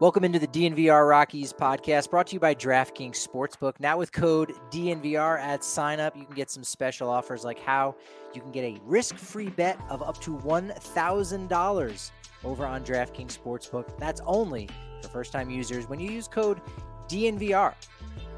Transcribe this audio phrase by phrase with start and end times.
[0.00, 3.74] Welcome into the DNVR Rockies podcast brought to you by DraftKings Sportsbook.
[3.80, 7.94] Now with code DNVR at sign up, you can get some special offers like how
[8.32, 12.10] you can get a risk free bet of up to $1,000
[12.44, 13.98] over on DraftKings Sportsbook.
[13.98, 14.70] That's only
[15.02, 16.62] for first time users when you use code
[17.06, 17.74] DNVR.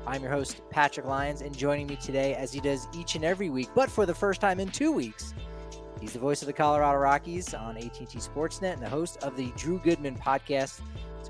[0.04, 3.50] I'm your host, Patrick Lyons, and joining me today, as he does each and every
[3.50, 5.32] week, but for the first time in two weeks,
[6.00, 9.52] he's the voice of the Colorado Rockies on AT&T Sportsnet and the host of the
[9.56, 10.80] Drew Goodman podcast.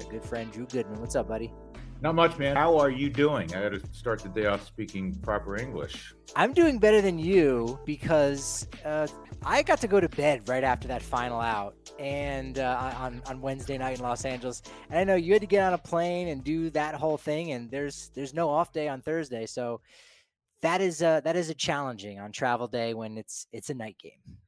[0.03, 1.01] It's our good friend Drew Goodman.
[1.01, 1.53] What's up, buddy?
[2.01, 2.57] Not much, man.
[2.57, 3.55] How are you doing?
[3.55, 6.13] I got to start the day off speaking proper English.
[6.35, 9.07] I'm doing better than you because uh,
[9.45, 13.41] I got to go to bed right after that final out, and uh, on on
[13.41, 14.63] Wednesday night in Los Angeles.
[14.91, 17.53] And I know you had to get on a plane and do that whole thing,
[17.53, 19.81] and there's there's no off day on Thursday, so
[20.63, 23.99] that is uh, that is a challenging on travel day when it's it's a night
[24.03, 24.39] game.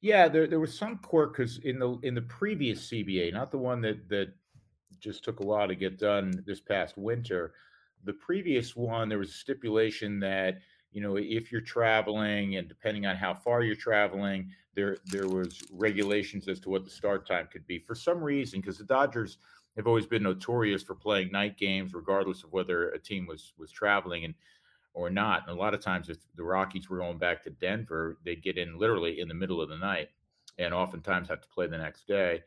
[0.00, 3.58] Yeah, there, there was some quirk because in the in the previous CBA, not the
[3.58, 4.32] one that that
[5.00, 7.54] just took a while to get done this past winter.
[8.04, 10.58] The previous one, there was a stipulation that
[10.92, 15.62] you know if you're traveling and depending on how far you're traveling, there there was
[15.72, 17.78] regulations as to what the start time could be.
[17.78, 19.38] For some reason, because the Dodgers
[19.76, 23.70] have always been notorious for playing night games, regardless of whether a team was was
[23.70, 24.34] traveling and
[24.94, 25.42] or not.
[25.46, 28.58] And a lot of times, if the Rockies were going back to Denver, they'd get
[28.58, 30.08] in literally in the middle of the night,
[30.58, 32.42] and oftentimes have to play the next day.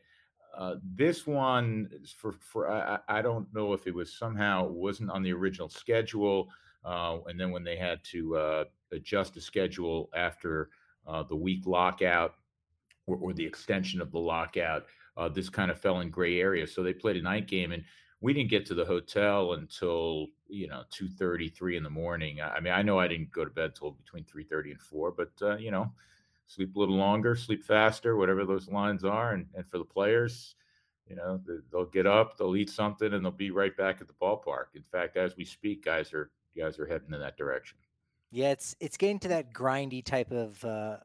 [0.56, 5.22] Uh, this one for for I, I, don't know if it was somehow wasn't on
[5.22, 6.48] the original schedule,
[6.84, 10.70] uh, and then when they had to uh, adjust the schedule after
[11.06, 12.34] uh, the week lockout
[13.06, 16.66] or, or, the extension of the lockout, uh, this kind of fell in gray area.
[16.66, 17.84] So they played a night game, and
[18.20, 22.40] we didn't get to the hotel until you know two thirty, three in the morning.
[22.40, 25.12] I mean, I know I didn't go to bed till between three thirty and four,
[25.12, 25.92] but you know
[26.50, 29.34] sleep a little longer, sleep faster, whatever those lines are.
[29.34, 30.56] And, and for the players,
[31.06, 31.40] you know,
[31.70, 34.66] they'll get up, they'll eat something, and they'll be right back at the ballpark.
[34.74, 37.78] In fact, as we speak, guys are guys are heading in that direction.
[38.30, 40.96] Yeah, it's it's getting to that grindy type of uh,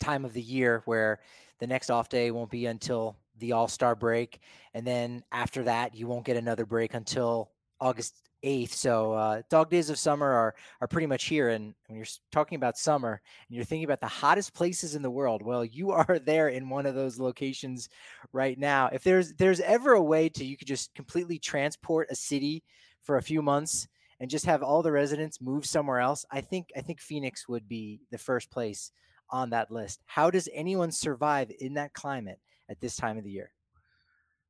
[0.00, 1.20] time of the year where
[1.58, 4.40] the next off day won't be until the All Star break,
[4.74, 7.50] and then after that, you won't get another break until
[7.80, 8.72] August 8th.
[8.72, 11.50] So uh, dog days of summer are are pretty much here.
[11.50, 15.10] And when you're talking about summer and you're thinking about the hottest places in the
[15.10, 17.88] world, well, you are there in one of those locations
[18.32, 18.88] right now.
[18.92, 22.62] If there's there's ever a way to you could just completely transport a city
[23.02, 23.88] for a few months
[24.20, 27.68] and just have all the residents move somewhere else, I think I think Phoenix would
[27.68, 28.92] be the first place
[29.30, 30.02] on that list.
[30.06, 32.38] How does anyone survive in that climate
[32.68, 33.52] at this time of the year?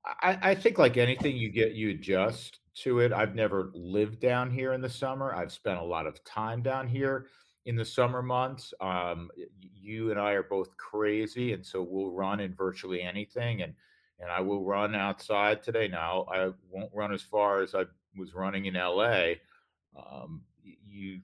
[0.04, 3.12] I, I think like anything you get you adjust to it.
[3.12, 5.34] I've never lived down here in the summer.
[5.34, 7.26] I've spent a lot of time down here
[7.66, 8.72] in the summer months.
[8.80, 9.30] Um,
[9.62, 13.62] you and I are both crazy, and so we'll run in virtually anything.
[13.62, 13.74] And
[14.18, 15.88] and I will run outside today.
[15.88, 17.84] Now I won't run as far as I
[18.16, 19.34] was running in LA.
[19.96, 21.20] Um, you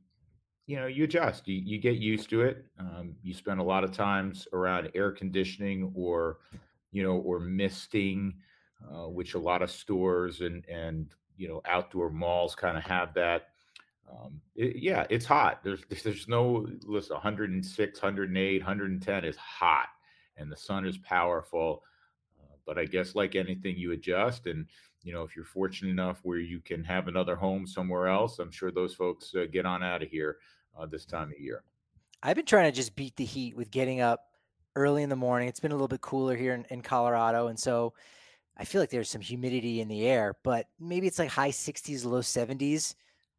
[0.66, 1.48] you know you adjust.
[1.48, 2.64] You, you get used to it.
[2.78, 6.38] Um, you spend a lot of times around air conditioning or
[6.92, 8.34] you know or misting.
[8.86, 13.12] Uh, which a lot of stores and and you know outdoor malls kind of have
[13.14, 13.48] that.
[14.10, 15.62] Um, it, yeah, it's hot.
[15.64, 17.14] There's there's no listen.
[17.14, 19.88] 106, 108, 110 is hot,
[20.36, 21.82] and the sun is powerful.
[22.40, 24.46] Uh, but I guess like anything, you adjust.
[24.46, 24.66] And
[25.02, 28.50] you know, if you're fortunate enough where you can have another home somewhere else, I'm
[28.50, 30.38] sure those folks uh, get on out of here
[30.78, 31.64] uh, this time of year.
[32.22, 34.24] I've been trying to just beat the heat with getting up
[34.76, 35.48] early in the morning.
[35.48, 37.94] It's been a little bit cooler here in, in Colorado, and so
[38.58, 42.04] I feel like there's some humidity in the air, but maybe it's like high 60s,
[42.04, 42.94] low 70s.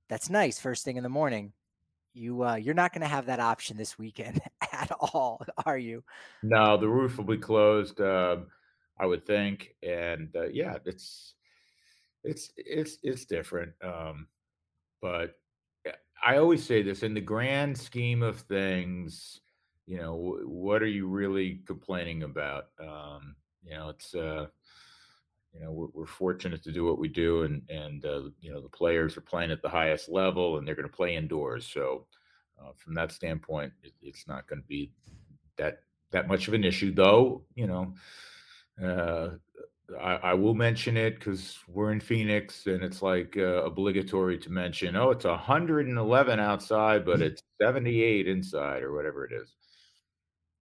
[0.07, 1.53] That's nice first thing in the morning.
[2.13, 4.41] You uh, you're not going to have that option this weekend
[4.73, 6.03] at all, are you?
[6.41, 8.01] No, the roof will be closed.
[8.01, 8.37] Uh,
[8.99, 9.75] I would think.
[9.81, 11.33] And uh, yeah, it's
[12.23, 13.73] it's it's it's different.
[13.81, 14.27] Um,
[15.01, 15.35] but
[16.23, 19.39] I always say this in the grand scheme of things,
[19.85, 22.65] you know, what are you really complaining about?
[22.79, 24.47] Um, you know, it's uh,
[25.53, 28.61] you know we're, we're, fortunate to do what we do, and and uh, you know
[28.61, 31.67] the players are playing at the highest level, and they're going to play indoors.
[31.71, 32.05] So
[32.61, 34.91] uh, from that standpoint, it, it's not going to be
[35.57, 35.79] that
[36.11, 37.43] that much of an issue, though.
[37.55, 37.93] You know,
[38.83, 39.29] uh,
[39.99, 44.51] I, I, will mention it because we're in Phoenix, and it's like uh, obligatory to
[44.51, 44.95] mention.
[44.95, 49.55] Oh, it's 111 outside, but it's 78 inside, or whatever it is.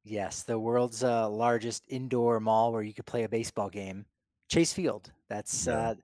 [0.05, 4.07] Yes, the world's uh, largest indoor mall where you could play a baseball game,
[4.49, 5.13] Chase Field.
[5.29, 5.91] That's yeah.
[5.91, 5.95] uh,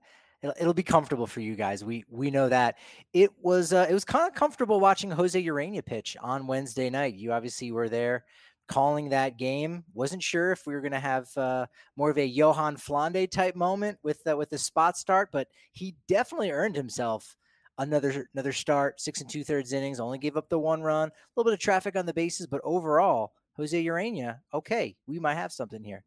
[0.41, 1.83] it'll, it'll, be comfortable for you guys.
[1.83, 2.77] We we know that
[3.13, 7.15] it was uh, it was kind of comfortable watching Jose Urena pitch on Wednesday night.
[7.15, 8.25] You obviously were there
[8.67, 9.83] calling that game.
[9.93, 11.65] Wasn't sure if we were going to have uh,
[11.95, 15.95] more of a Yohan Flande type moment with uh, with the spot start, but he
[16.07, 17.35] definitely earned himself
[17.77, 19.01] another another start.
[19.01, 21.59] Six and two thirds innings, only gave up the one run, a little bit of
[21.59, 26.03] traffic on the bases, but overall, Jose Urena, okay, we might have something here.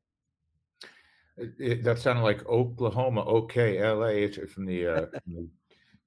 [1.39, 5.49] It, it, that sounded like Oklahoma, okay, LA from the, uh, from the,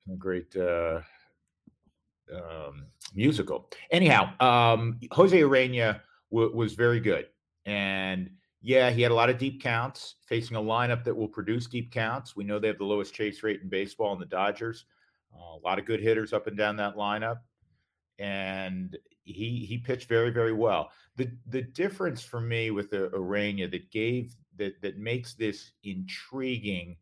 [0.03, 1.01] from the great uh,
[2.33, 3.69] um, musical.
[3.91, 6.01] Anyhow, um, Jose Urena
[6.31, 7.27] w- was very good.
[7.65, 8.29] And
[8.61, 11.91] yeah, he had a lot of deep counts facing a lineup that will produce deep
[11.91, 12.35] counts.
[12.35, 14.85] We know they have the lowest chase rate in baseball in the Dodgers.
[15.33, 17.39] Uh, a lot of good hitters up and down that lineup.
[18.19, 20.91] And he he pitched very very well.
[21.15, 26.97] The the difference for me with the Urena that gave that that makes this intriguing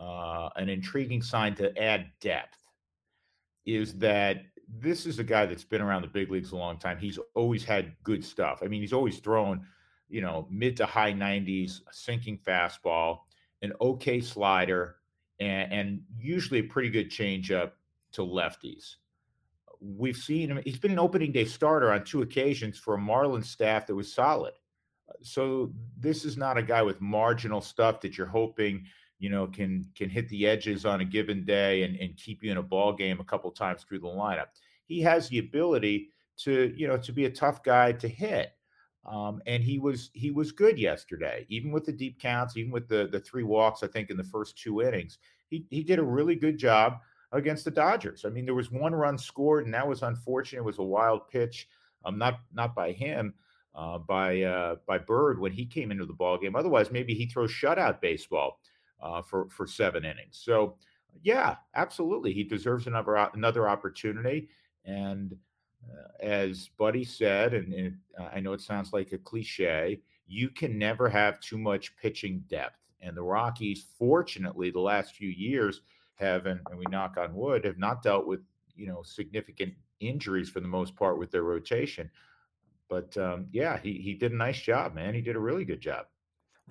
[0.00, 2.58] uh, an intriguing sign to add depth
[3.66, 4.42] is that
[4.78, 6.98] this is a guy that's been around the big leagues a long time.
[6.98, 8.60] He's always had good stuff.
[8.62, 9.66] I mean, he's always thrown,
[10.08, 13.20] you know, mid to high 90s, sinking fastball,
[13.62, 14.96] an okay slider,
[15.38, 17.72] and, and usually a pretty good changeup
[18.12, 18.96] to lefties.
[19.80, 23.46] We've seen him, he's been an opening day starter on two occasions for a Marlins
[23.46, 24.52] staff that was solid.
[25.22, 28.86] So this is not a guy with marginal stuff that you're hoping
[29.20, 32.50] you know, can can hit the edges on a given day and, and keep you
[32.50, 34.46] in a ball game a couple times through the lineup.
[34.86, 36.08] He has the ability
[36.38, 38.52] to, you know, to be a tough guy to hit.
[39.06, 42.88] Um, and he was he was good yesterday, even with the deep counts, even with
[42.88, 43.82] the the three walks.
[43.82, 45.18] I think in the first two innings,
[45.50, 46.98] he he did a really good job
[47.32, 48.24] against the Dodgers.
[48.24, 50.60] I mean, there was one run scored, and that was unfortunate.
[50.60, 51.68] It was a wild pitch,
[52.06, 53.34] um, not not by him,
[53.74, 56.56] uh, by uh, by Bird when he came into the ball game.
[56.56, 58.60] Otherwise, maybe he throws shutout baseball
[59.02, 60.40] uh, for for seven innings.
[60.42, 60.76] So
[61.22, 64.48] yeah, absolutely, he deserves another another opportunity.
[64.84, 65.36] And
[65.88, 67.96] uh, as Buddy said, and, and
[68.32, 72.76] I know it sounds like a cliche, you can never have too much pitching depth.
[73.00, 75.80] And the Rockies, fortunately, the last few years
[76.16, 78.40] have, and, and we knock on wood, have not dealt with
[78.76, 82.10] you know significant injuries for the most part with their rotation.
[82.90, 85.14] But um, yeah, he he did a nice job, man.
[85.14, 86.06] He did a really good job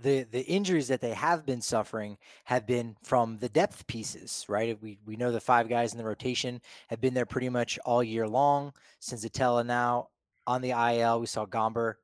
[0.01, 4.81] the the injuries that they have been suffering have been from the depth pieces, right?
[4.81, 8.03] We we know the five guys in the rotation have been there pretty much all
[8.03, 8.73] year long.
[9.01, 10.09] Senzatela now
[10.47, 11.19] on the IL.
[11.19, 11.95] We saw Gomber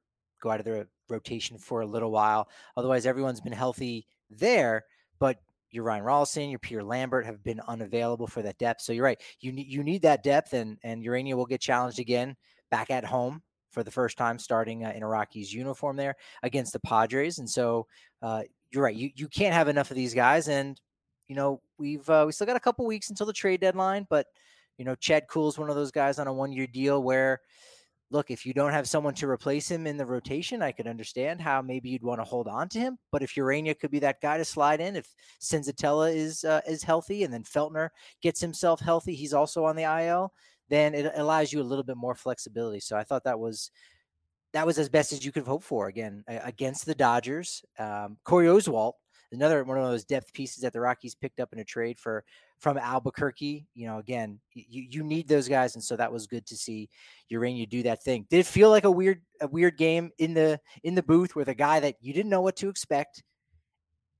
[0.41, 2.49] go out of the rotation for a little while.
[2.75, 4.85] Otherwise, everyone's been healthy there,
[5.19, 5.37] but
[5.71, 8.81] your Ryan Rollison, your Peter Lambert have been unavailable for that depth.
[8.81, 9.21] So you're right.
[9.39, 12.35] You need you need that depth, and and Urena will get challenged again
[12.71, 13.41] back at home
[13.75, 17.39] for the first time starting uh, in a Rockies uniform there against the Padres.
[17.39, 17.85] And so
[18.23, 18.95] uh, you're right.
[18.95, 20.47] You you can't have enough of these guys.
[20.47, 20.79] And
[21.27, 24.27] you know we've uh, we still got a couple weeks until the trade deadline, but
[24.77, 27.41] you know Chad is one of those guys on a one year deal where.
[28.11, 31.41] Look, if you don't have someone to replace him in the rotation, I could understand
[31.41, 32.99] how maybe you'd want to hold on to him.
[33.11, 36.83] But if Urena could be that guy to slide in, if Senzatela is uh, is
[36.83, 37.89] healthy, and then Feltner
[38.21, 40.31] gets himself healthy, he's also on the IL
[40.69, 42.79] then it allows you a little bit more flexibility.
[42.79, 43.71] So I thought that was
[44.53, 45.87] that was as best as you could hope for.
[45.87, 48.93] Again, against the Dodgers, um, Corey Oswalt,
[49.31, 52.23] another one of those depth pieces that the Rockies picked up in a trade for
[52.57, 53.67] from Albuquerque.
[53.73, 56.89] You know, again, you you need those guys, and so that was good to see
[57.31, 58.25] Urena do that thing.
[58.29, 61.49] Did it feel like a weird a weird game in the in the booth with
[61.49, 63.23] a guy that you didn't know what to expect?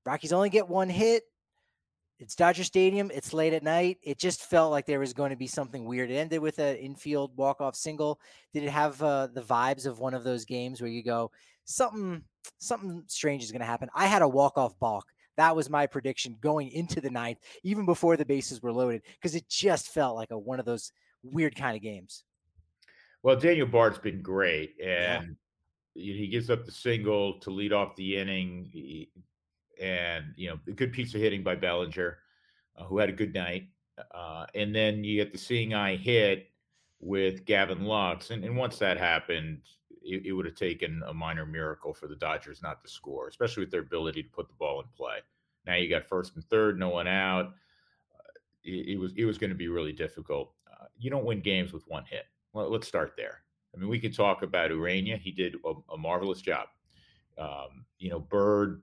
[0.04, 1.24] Rockies only get one hit
[2.18, 3.10] it's Dodger Stadium.
[3.12, 3.98] It's late at night.
[4.02, 6.10] It just felt like there was going to be something weird.
[6.10, 8.20] It ended with an infield walk off single.
[8.54, 11.30] Did it have uh, the vibes of one of those games where you go
[11.64, 12.22] something
[12.58, 13.90] something strange is going to happen?
[13.94, 15.04] I had a walk off balk.
[15.36, 19.34] That was my prediction going into the ninth, even before the bases were loaded, because
[19.34, 20.92] it just felt like a one of those
[21.22, 22.24] weird kind of games.
[23.22, 25.36] Well, Daniel Bard's been great, and
[25.94, 26.14] yeah.
[26.14, 28.70] he gives up the single to lead off the inning.
[28.72, 29.10] He,
[29.80, 32.18] and you know, a good piece of hitting by Bellinger,
[32.76, 33.68] uh, who had a good night.
[34.14, 36.50] Uh, and then you get the seeing eye hit
[37.00, 39.60] with Gavin Lux, and, and once that happened,
[40.02, 43.62] it, it would have taken a minor miracle for the Dodgers not to score, especially
[43.62, 45.18] with their ability to put the ball in play.
[45.66, 47.46] Now you got first and third, no one out.
[47.46, 48.32] Uh,
[48.64, 50.52] it, it, was it was going to be really difficult.
[50.70, 52.24] Uh, you don't win games with one hit.
[52.52, 53.42] Well, let's start there.
[53.74, 55.18] I mean, we could talk about Urena.
[55.18, 56.68] He did a, a marvelous job.
[57.36, 58.80] Um, you know, Bird,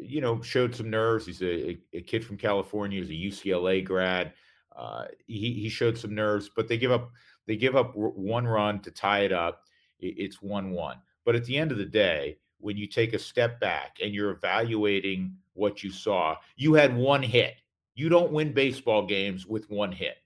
[0.00, 1.26] you know, showed some nerves.
[1.26, 3.02] He's a, a kid from California.
[3.02, 3.10] He's
[3.44, 4.32] a UCLA grad.
[4.74, 7.10] Uh, he he showed some nerves, but they give up
[7.46, 9.62] they give up one run to tie it up.
[10.00, 10.98] It's one one.
[11.24, 14.30] But at the end of the day, when you take a step back and you're
[14.30, 17.54] evaluating what you saw, you had one hit.
[17.94, 20.16] You don't win baseball games with one hit.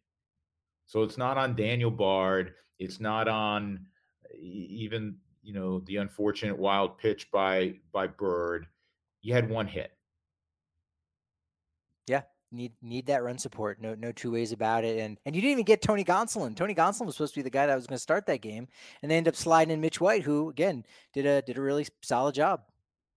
[0.86, 2.54] So it's not on Daniel Bard.
[2.78, 3.86] It's not on
[4.38, 8.66] even you know the unfortunate wild pitch by by Bird.
[9.22, 9.90] You had one hit.
[12.06, 13.80] Yeah, need need that run support.
[13.80, 14.98] No no two ways about it.
[14.98, 16.56] And and you didn't even get Tony Gonsolin.
[16.56, 18.68] Tony Gonsolin was supposed to be the guy that was going to start that game,
[19.02, 21.86] and they end up sliding in Mitch White, who again did a did a really
[22.02, 22.62] solid job.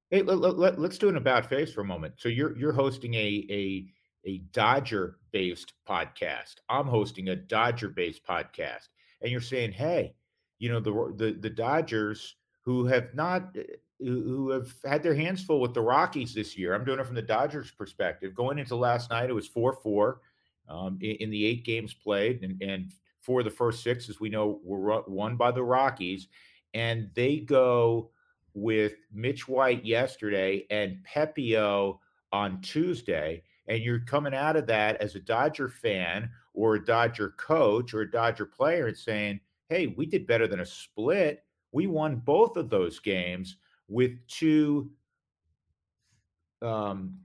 [0.10, 2.16] Hey, let, us let, do an about face for a moment.
[2.18, 3.86] So you're you're hosting a a
[4.26, 6.56] a Dodger based podcast.
[6.68, 8.90] I'm hosting a Dodger based podcast,
[9.22, 10.14] and you're saying, hey,
[10.60, 13.64] you know the the the Dodgers who have not eh,
[14.02, 16.74] who have had their hands full with the Rockies this year.
[16.74, 18.34] I'm doing it from the Dodgers' perspective.
[18.34, 20.22] Going into last night, it was four four
[20.68, 24.20] um, in, in, the eight games played, and, and four of the first six, as
[24.20, 26.28] we know, were won by the Rockies,
[26.74, 28.10] and they go
[28.54, 31.98] with Mitch White yesterday and Pepiot
[32.32, 33.44] on Tuesday.
[33.68, 38.02] And you're coming out of that as a Dodger fan or a Dodger coach or
[38.02, 39.40] a Dodger player and saying,
[39.70, 41.44] hey, we did better than a split.
[41.72, 43.56] We won both of those games
[43.92, 44.90] with two
[46.62, 47.20] um,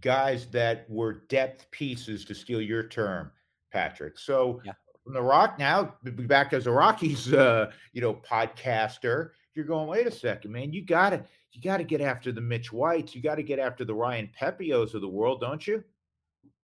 [0.00, 3.30] guys that were depth pieces, to steal your term,
[3.72, 4.18] Patrick.
[4.18, 4.72] So yeah.
[5.02, 10.06] from the Rock now, back as a Rockies, uh, you know, podcaster, you're going, wait
[10.06, 13.42] a second, man, you gotta you gotta get after the Mitch Whites, you got to
[13.42, 15.82] get after the Ryan Pepiots of the world, don't you?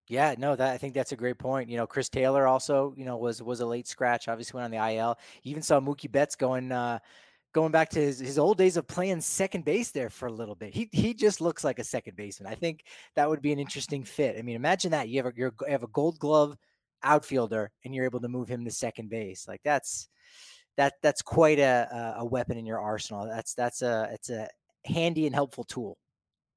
[0.08, 1.68] Yeah, no, that I think that's a great point.
[1.68, 4.28] You know, Chris Taylor also, you know, was was a late scratch.
[4.28, 5.18] Obviously, went on the IL.
[5.42, 7.00] You even saw Mookie Betts going uh,
[7.56, 10.54] going back to his, his old days of playing second base there for a little
[10.54, 10.74] bit.
[10.74, 12.52] He he just looks like a second baseman.
[12.52, 12.84] I think
[13.14, 14.36] that would be an interesting fit.
[14.38, 16.54] I mean, imagine that you have a you have a Gold Glove
[17.02, 19.48] outfielder and you're able to move him to second base.
[19.48, 20.10] Like that's
[20.76, 23.26] that that's quite a a weapon in your arsenal.
[23.26, 24.50] That's that's a it's a
[24.84, 25.96] handy and helpful tool.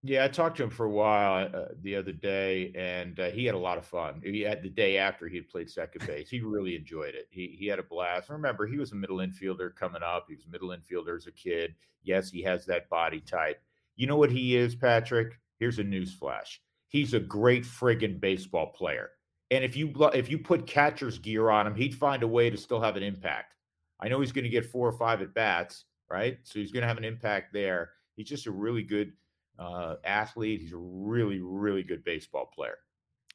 [0.02, 3.46] Yeah, I talked to him for a while uh, the other day, and uh, he
[3.46, 4.22] had a lot of fun.
[4.24, 6.30] He had the day after he had played second base.
[6.30, 7.28] He really enjoyed it.
[7.30, 8.30] He he had a blast.
[8.30, 10.28] Remember, he was a middle infielder coming up.
[10.30, 11.76] He was a middle infielder as a kid.
[12.04, 13.62] Yes, he has that body type.
[13.98, 15.38] You know what he is, Patrick?
[15.60, 16.62] Here's a news flash.
[16.88, 19.12] He's a great friggin' baseball player.
[19.52, 22.56] And if you if you put catcher's gear on him, he'd find a way to
[22.56, 23.56] still have an impact.
[24.00, 26.38] I know he's going to get four or five at bats, right?
[26.44, 27.90] So he's going to have an impact there.
[28.16, 29.12] He's just a really good
[29.60, 30.62] uh, athlete.
[30.62, 32.78] He's a really, really good baseball player.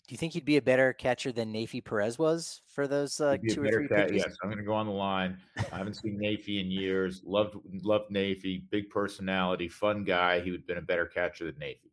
[0.07, 3.38] Do you think he'd be a better catcher than Neifi Perez was for those uh,
[3.49, 5.38] two or three cat, Yes, I'm going to go on the line.
[5.73, 7.23] I haven't seen Neifi in years.
[7.25, 8.64] Loved, loved Neifi.
[8.71, 10.40] Big personality, fun guy.
[10.40, 11.90] He would have been a better catcher than Neifi.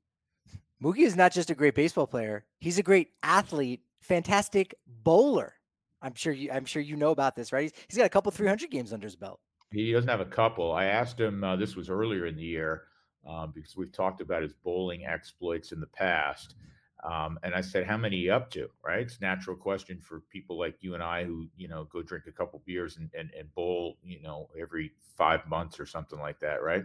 [0.84, 5.54] Mookie is not just a great baseball player; he's a great athlete, fantastic bowler.
[6.02, 6.52] I'm sure you.
[6.52, 7.64] I'm sure you know about this, right?
[7.64, 9.40] He's, he's got a couple 300 games under his belt.
[9.72, 10.74] He doesn't have a couple.
[10.74, 11.46] I asked him.
[11.46, 12.84] Uh, this was earlier in the year
[13.28, 16.56] um, because we've talked about his bowling exploits in the past.
[17.04, 19.00] Um, and I said, "How many you up to?" Right?
[19.00, 22.26] It's a natural question for people like you and I who you know go drink
[22.28, 26.40] a couple beers and, and, and bowl you know every five months or something like
[26.40, 26.84] that, right?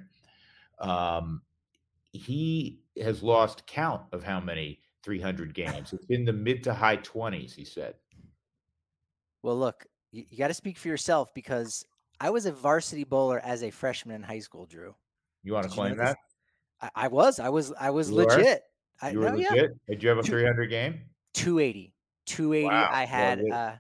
[0.78, 1.42] Um,
[2.12, 5.92] he has lost count of how many 300 games.
[5.92, 7.94] It's in the mid to high 20s, he said.
[9.42, 11.84] Well, look, you, you got to speak for yourself because
[12.20, 14.94] I was a varsity bowler as a freshman in high school, Drew.
[15.44, 16.16] You want to claim you know that?
[16.80, 17.40] I, I, was.
[17.40, 17.72] I was.
[17.78, 18.62] I was you legit.
[19.02, 19.10] Were?
[19.10, 19.54] You were no, legit.
[19.54, 19.66] Yeah.
[19.88, 21.00] Did you have a 300 game?
[21.34, 21.92] 280.
[22.26, 22.66] 280.
[22.66, 22.88] Wow.
[22.90, 23.76] I had well, uh,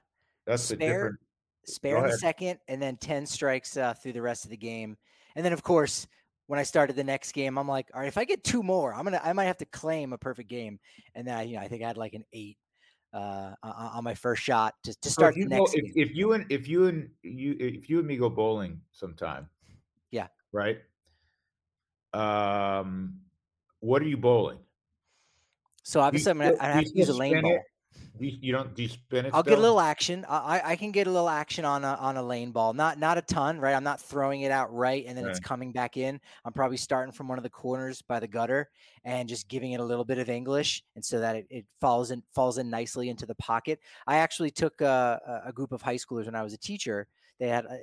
[0.46, 1.18] that's spare, different.
[1.64, 4.96] Spare in the second, and then 10 strikes uh, through the rest of the game.
[5.34, 6.06] And then, of course,
[6.46, 8.94] when I started the next game, I'm like, all right, if I get two more,
[8.94, 10.78] I'm gonna, I might have to claim a perfect game.
[11.14, 12.56] And then, I, you know, I think I had like an eight
[13.12, 15.72] uh, on my first shot to, to start so the next.
[15.72, 18.80] Go, if, if, you and if you and you if you and me go bowling
[18.92, 19.48] sometime,
[20.10, 20.78] yeah, right.
[22.12, 23.20] Um,
[23.80, 24.58] what are you bowling?
[25.82, 27.52] So obviously, I'm gonna I have to use a lane ball.
[27.52, 27.62] It?
[28.18, 29.34] You, you don't do you spin it?
[29.34, 29.52] I'll still?
[29.52, 30.24] get a little action.
[30.28, 32.72] I, I can get a little action on a on a lane ball.
[32.72, 33.74] Not not a ton, right?
[33.74, 35.30] I'm not throwing it out right and then right.
[35.30, 36.18] it's coming back in.
[36.44, 38.68] I'm probably starting from one of the corners by the gutter
[39.04, 42.10] and just giving it a little bit of English, and so that it, it falls
[42.10, 43.78] in falls in nicely into the pocket.
[44.06, 47.06] I actually took a, a group of high schoolers when I was a teacher.
[47.38, 47.78] They had a,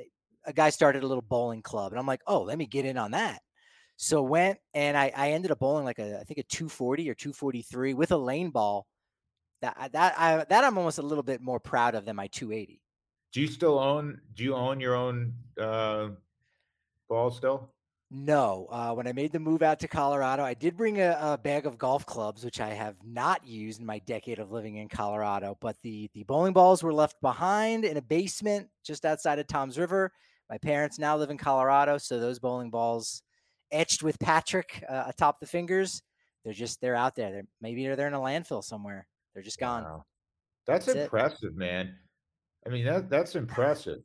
[0.45, 2.97] a guy started a little bowling club, and I'm like, oh, let me get in
[2.97, 3.41] on that.
[3.95, 7.13] So went and I, I ended up bowling like a I think a 240 or
[7.13, 8.87] 243 with a lane ball
[9.61, 12.81] that that I that I'm almost a little bit more proud of than my 280.
[13.33, 14.21] Do you still own?
[14.35, 16.09] Do you own your own uh,
[17.09, 17.69] ball still?
[18.11, 18.67] No.
[18.69, 21.65] Uh, when I made the move out to Colorado, I did bring a, a, bag
[21.65, 25.57] of golf clubs, which I have not used in my decade of living in Colorado.
[25.59, 29.79] But the the bowling balls were left behind in a basement just outside of Toms
[29.79, 30.11] River.
[30.47, 33.23] My parents now live in Colorado, so those bowling balls,
[33.73, 36.01] etched with Patrick uh, atop the fingers,
[36.43, 37.31] they're just they're out there.
[37.31, 39.07] They're, maybe they're in a landfill somewhere.
[39.33, 39.83] They're just gone.
[39.83, 40.05] Wow.
[40.65, 41.57] That's, that's impressive, it.
[41.57, 41.95] man.
[42.65, 43.99] I mean, that that's impressive.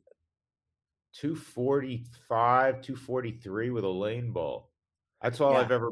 [1.13, 4.69] 245, 243 with a lane ball.
[5.21, 5.59] That's all yeah.
[5.59, 5.91] I've ever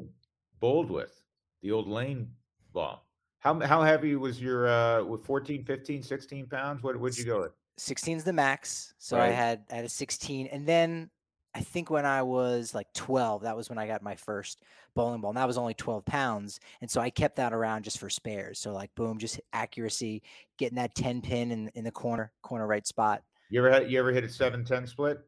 [0.59, 1.21] bowled with.
[1.63, 2.29] The old lane
[2.71, 3.03] ball.
[3.39, 6.83] How how heavy was your uh with 14, 15, 16 pounds?
[6.83, 7.51] What would you go with?
[7.77, 8.93] 16 is the max.
[8.97, 9.29] So right.
[9.29, 11.09] I had I had a 16 and then
[11.57, 14.61] I think when I was like 12, that was when I got my first
[14.93, 15.31] bowling ball.
[15.31, 16.59] And that was only 12 pounds.
[16.81, 18.59] And so I kept that around just for spares.
[18.59, 20.21] So like boom, just accuracy,
[20.59, 23.23] getting that 10 pin in, in the corner, corner right spot.
[23.49, 25.19] You ever had you ever hit a 7-10 split?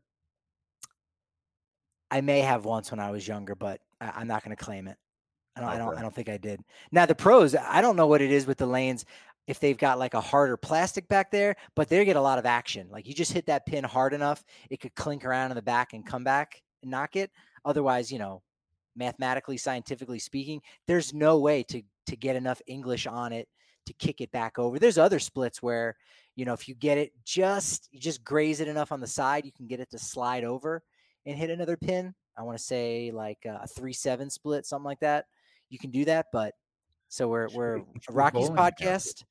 [2.11, 4.87] I may have once when I was younger, but I, am not going to claim
[4.87, 4.97] it.
[5.55, 5.75] I don't, okay.
[5.75, 5.97] I don't.
[5.97, 6.61] I don't think I did.
[6.91, 9.05] Now the pros, I don't know what it is with the lanes
[9.49, 12.45] if they've got like a harder plastic back there, but they get a lot of
[12.45, 12.87] action.
[12.91, 15.93] Like you just hit that pin hard enough, it could clink around in the back
[15.93, 17.31] and come back and knock it.
[17.65, 18.43] Otherwise, you know,
[18.95, 23.47] mathematically, scientifically speaking, there's no way to to get enough English on it
[23.87, 24.77] to kick it back over.
[24.77, 25.95] There's other splits where,
[26.35, 29.45] you know, if you get it just you just graze it enough on the side,
[29.45, 30.83] you can get it to slide over
[31.25, 32.13] and hit another pin.
[32.37, 35.25] I want to say like a three seven split, something like that.
[35.71, 36.53] You can do that, but
[37.07, 39.23] so we're we're Rocky's podcast.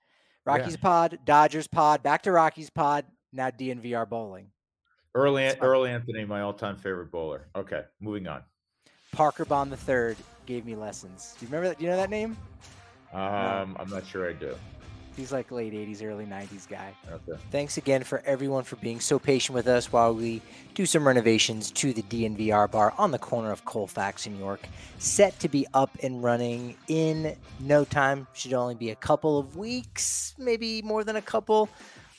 [0.48, 0.80] Rocky's yeah.
[0.80, 4.46] Pod, Dodgers Pod, back to Rocky's Pod, now DNVR Bowling.
[5.14, 7.48] Early, Earl Anthony, my all-time favorite bowler.
[7.54, 8.42] Okay, moving on.
[9.12, 11.34] Parker Bohn III gave me lessons.
[11.38, 11.78] Do you remember that?
[11.78, 12.34] Do you know that name?
[13.12, 13.76] Um, no.
[13.78, 14.54] I'm not sure I do.
[15.18, 16.94] He's like late 80s, early 90s guy.
[17.10, 17.40] Okay.
[17.50, 20.40] Thanks again for everyone for being so patient with us while we
[20.74, 24.68] do some renovations to the DNVR bar on the corner of Colfax and York.
[24.98, 28.28] Set to be up and running in no time.
[28.32, 31.68] Should only be a couple of weeks, maybe more than a couple.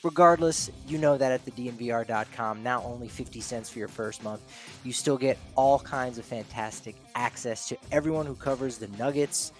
[0.02, 4.42] Regardless, you know that at the DNVR.com, not only 50 cents for your first month,
[4.84, 9.52] you still get all kinds of fantastic access to everyone who covers the Nuggets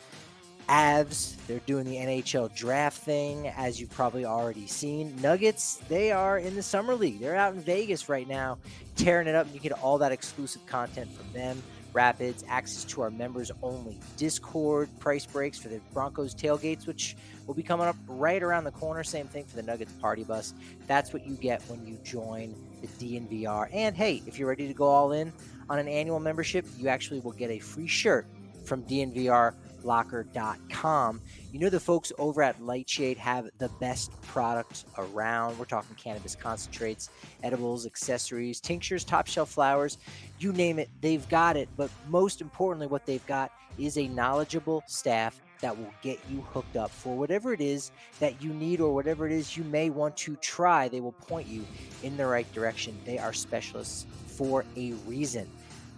[0.71, 5.21] Avs, they're doing the NHL draft thing, as you've probably already seen.
[5.21, 7.19] Nuggets, they are in the Summer League.
[7.19, 8.57] They're out in Vegas right now,
[8.95, 9.49] tearing it up.
[9.53, 11.61] You get all that exclusive content from them.
[11.93, 17.17] Rapids, access to our members only Discord, price breaks for the Broncos tailgates, which
[17.49, 19.03] will be coming up right around the corner.
[19.03, 20.55] Same thing for the Nuggets party bus.
[20.87, 23.71] That's what you get when you join the DNVR.
[23.73, 25.33] And hey, if you're ready to go all in
[25.69, 28.25] on an annual membership, you actually will get a free shirt
[28.65, 31.21] from DNVR locker.com.
[31.53, 35.59] You know, the folks over at Lightshade have the best product around.
[35.59, 37.11] We're talking cannabis concentrates,
[37.43, 39.99] edibles, accessories, tinctures, top shelf flowers,
[40.39, 41.69] you name it, they've got it.
[41.77, 46.77] But most importantly, what they've got is a knowledgeable staff that will get you hooked
[46.77, 50.17] up for whatever it is that you need or whatever it is you may want
[50.17, 50.89] to try.
[50.89, 51.67] They will point you
[52.03, 52.99] in the right direction.
[53.05, 55.49] They are specialists for a reason.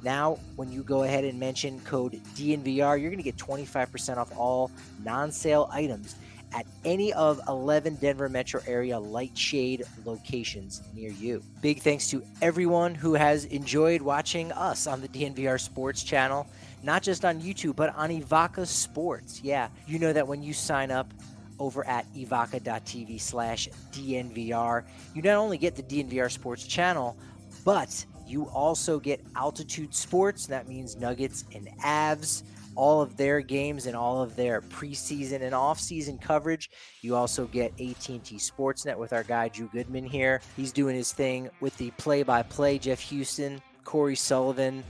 [0.02, 4.36] Now, when you go ahead and mention code DNVR, you're going to get 25% off
[4.36, 4.70] all
[5.04, 6.16] non sale items
[6.54, 11.42] at any of 11 Denver metro area Lightshade locations near you.
[11.60, 16.46] Big thanks to everyone who has enjoyed watching us on the DNVR Sports channel,
[16.82, 19.40] not just on YouTube, but on Evoca Sports.
[19.42, 21.12] Yeah, you know that when you sign up
[21.58, 24.84] over at evoca.tv slash DNVR,
[25.14, 27.16] you not only get the DNVR Sports channel,
[27.64, 30.46] but you also get Altitude Sports.
[30.46, 32.42] That means Nuggets and Avs,
[32.74, 36.70] all of their games and all of their preseason and off-season coverage.
[37.02, 40.40] You also get AT&T Sportsnet with our guy Drew Goodman here.
[40.56, 42.78] He's doing his thing with the play-by-play.
[42.78, 44.82] Jeff Huson, Cory Sullivan,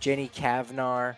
[0.00, 1.16] Jenny Cavnar,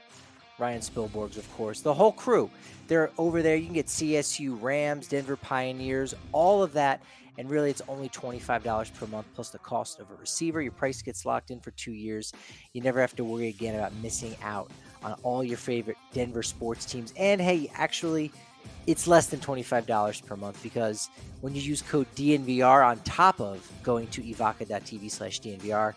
[0.59, 2.51] Ryan Spilborghs, of course, the whole crew.
[2.87, 3.57] They're over there.
[3.57, 7.01] You can get CSU Rams, Denver Pioneers, all of that
[7.39, 10.61] and really, it's only $25 per month plus the cost of a receiver.
[10.61, 12.33] Your price gets locked in for two years.
[12.73, 14.71] You never have to worry again about missing out
[15.03, 17.15] on all your favorite Denver sports teams.
[17.17, 18.33] And hey, actually,
[18.87, 21.09] it's less than $25 per month because
[21.41, 25.95] when you use code DNVR on top of going to evoca.tv slash DNVR,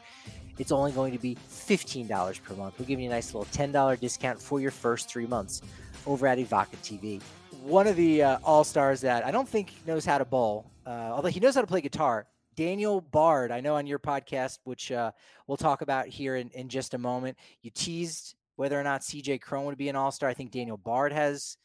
[0.59, 2.75] it's only going to be $15 per month.
[2.79, 5.61] We're giving you a nice little $10 discount for your first three months
[6.05, 7.21] over at Evoca TV.
[7.63, 11.11] One of the uh, all stars that I don't think knows how to bowl, uh,
[11.11, 13.51] although he knows how to play guitar, Daniel Bard.
[13.51, 15.11] I know on your podcast, which uh,
[15.47, 19.41] we'll talk about here in, in just a moment, you teased whether or not CJ
[19.41, 20.29] Cron would be an all star.
[20.29, 21.57] I think Daniel Bard has,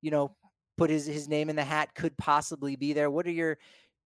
[0.00, 0.34] you know,
[0.76, 3.10] put his, his name in the hat, could possibly be there.
[3.10, 3.58] What are your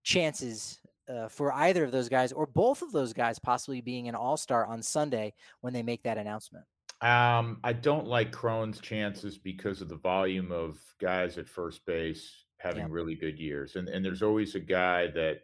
[0.03, 4.15] chances uh, for either of those guys or both of those guys possibly being an
[4.15, 6.65] all star on Sunday when they make that announcement?
[7.01, 12.45] Um, I don't like Cron's chances because of the volume of guys at first base
[12.63, 12.87] having yeah.
[12.89, 15.41] really good years, and and there's always a guy that,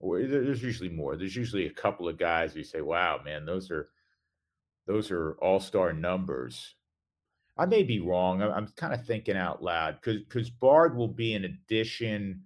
[0.00, 1.16] or eh, there's usually more.
[1.16, 3.88] There's usually a couple of guys you say, "Wow, man, those are
[4.86, 6.74] those are all star numbers."
[7.56, 8.42] I may be wrong.
[8.42, 12.42] I'm, I'm kind of thinking out loud because because Bard will be an addition.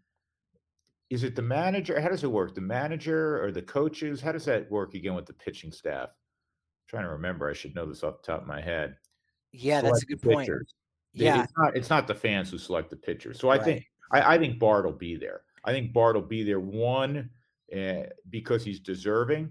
[1.11, 2.01] Is it the manager?
[2.01, 2.55] How does it work?
[2.55, 4.20] The manager or the coaches?
[4.20, 6.09] How does that work again with the pitching staff?
[6.09, 7.48] I'm trying to remember.
[7.48, 8.96] I should know this off the top of my head.
[9.53, 10.51] Yeah, select that's a good point.
[11.12, 13.38] Yeah, it's not it's not the fans who select the pitchers.
[13.38, 13.64] So I right.
[13.64, 15.42] think I, I, think Bard will be there.
[15.64, 16.61] I think Bard will be there.
[16.61, 17.31] One,
[17.75, 19.51] uh, because he's deserving,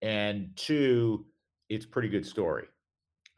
[0.00, 1.26] and two,
[1.68, 2.66] it's pretty good story.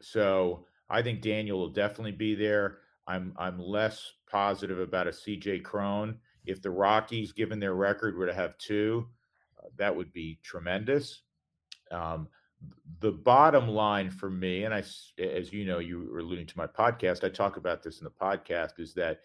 [0.01, 2.79] So I think Daniel will definitely be there.
[3.07, 6.17] I'm I'm less positive about a CJ Cron.
[6.45, 9.07] If the Rockies, given their record, were to have two,
[9.59, 11.21] uh, that would be tremendous.
[11.91, 12.27] Um,
[12.99, 14.83] the bottom line for me, and I,
[15.19, 17.23] as you know, you were alluding to my podcast.
[17.23, 18.79] I talk about this in the podcast.
[18.79, 19.21] Is that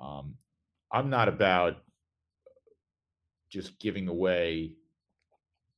[0.00, 0.36] um,
[0.92, 1.76] I'm not about
[3.50, 4.72] just giving away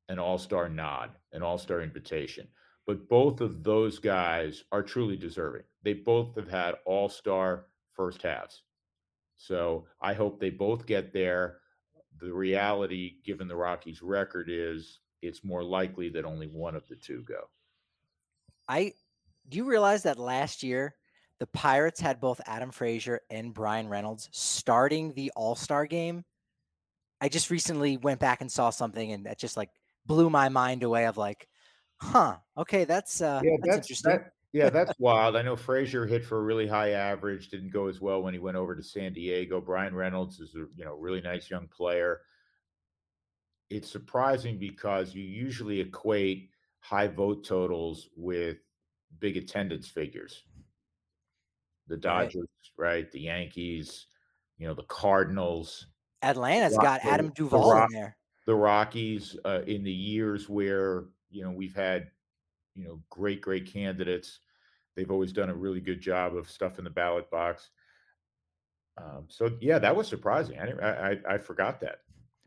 [0.09, 2.49] an all-star nod, an all-star invitation
[2.91, 5.63] but both of those guys are truly deserving.
[5.85, 8.65] They both have had all star first halves.
[9.37, 11.59] So I hope they both get there.
[12.21, 16.97] The reality, given the Rockies' record, is it's more likely that only one of the
[16.97, 17.49] two go.
[18.69, 18.95] I
[19.49, 20.97] do you realize that last year
[21.41, 26.25] the Pirates had both Adam Frazier and Bryan Reynolds starting the All Star game?
[27.21, 29.71] I just recently went back and saw something, and that just like
[30.07, 31.07] blew my mind away.
[31.07, 31.49] Of like,
[32.03, 32.37] Huh.
[32.57, 34.13] Okay, that's uh yeah, that's, that's interesting.
[34.13, 35.37] That, yeah, that's wild.
[35.37, 38.41] I know Frazier hit for a really high average, didn't go as well when he
[38.41, 39.61] went over to San Diego.
[39.61, 42.21] Bryan Reynolds is a you know really nice young player.
[43.69, 46.51] It's surprising because you usually equate
[46.81, 48.59] high vote totals with
[49.21, 50.45] big attendance figures.
[51.91, 52.47] The Dodgers,
[52.79, 52.89] right?
[52.89, 53.13] right?
[53.13, 54.07] The Yankees,
[54.57, 55.87] you know, the Cardinals.
[56.23, 58.17] Atlanta's Rock, got Adam Duvall the Rock, in there.
[58.47, 62.09] The Rockies uh, in the years where you know, we've had,
[62.75, 64.41] you know, great, great candidates.
[64.97, 67.71] They've always done a really good job of stuff in the ballot box.
[68.99, 70.59] Um, so yeah, that was surprising.
[70.59, 72.01] I, I I forgot that.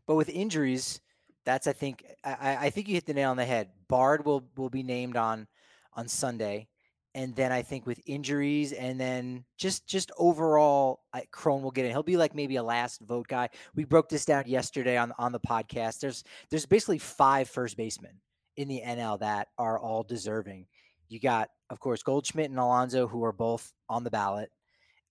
[0.06, 1.00] But with injuries,
[1.44, 3.70] that's I think I, I think you hit the nail on the head.
[3.88, 5.48] Bard will will be named on
[5.94, 6.68] on Sunday,
[7.14, 11.84] and then I think with injuries and then just just overall, I, Cron will get
[11.84, 11.92] in.
[11.92, 13.48] He'll be like maybe a last vote guy.
[13.74, 16.00] We broke this down yesterday on on the podcast.
[16.00, 18.20] There's there's basically five first basemen
[18.56, 20.66] in the NL that are all deserving.
[21.08, 24.50] You got, of course, Goldschmidt and Alonso, who are both on the ballot,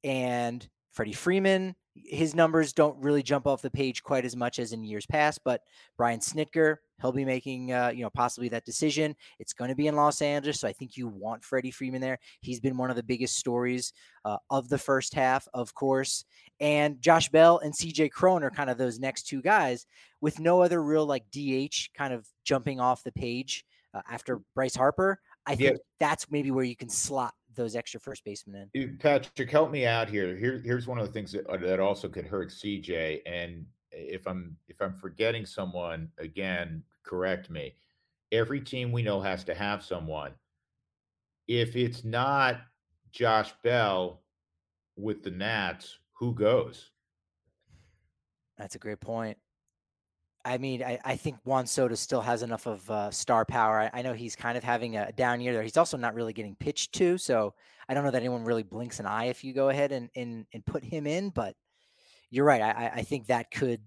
[0.04, 1.76] and Freddie Freeman.
[1.96, 5.42] His numbers don't really jump off the page quite as much as in years past,
[5.46, 5.62] but
[5.96, 9.16] Brian Snitker, he'll be making, uh, you know, possibly that decision.
[9.38, 12.18] It's going to be in Los Angeles, so I think you want Freddie Freeman there.
[12.42, 13.92] He's been one of the biggest stories
[14.24, 16.24] uh, of the first half, of course.
[16.62, 19.86] And Josh Bell and CJ Cron are kind of those next two guys
[20.22, 24.76] with no other real like DH kind of jumping off the page uh, after Bryce
[24.76, 25.20] Harper.
[25.46, 25.78] I think yeah.
[26.00, 28.98] that's maybe where you can slot those extra first basemen in.
[28.98, 30.38] Patrick, help me out here.
[30.38, 33.20] Here, here's one of the things that uh, that also could hurt CJ.
[33.26, 37.76] And if I'm if I'm forgetting someone again, correct me.
[38.32, 40.32] Every team we know has to have someone.
[41.48, 42.62] If it's not
[43.12, 44.22] Josh Bell
[44.96, 46.92] with the Nats, who goes?
[48.58, 49.38] That's a great point.
[50.46, 53.80] I mean, I, I think Juan Soto still has enough of uh, star power.
[53.80, 55.64] I, I, know he's kind of having a down year there.
[55.64, 57.54] He's also not really getting pitched to, so
[57.88, 60.46] I don't know that anyone really blinks an eye if you go ahead and and,
[60.54, 61.30] and put him in.
[61.30, 61.56] But
[62.34, 62.62] you're right.
[62.62, 63.80] I, I think that could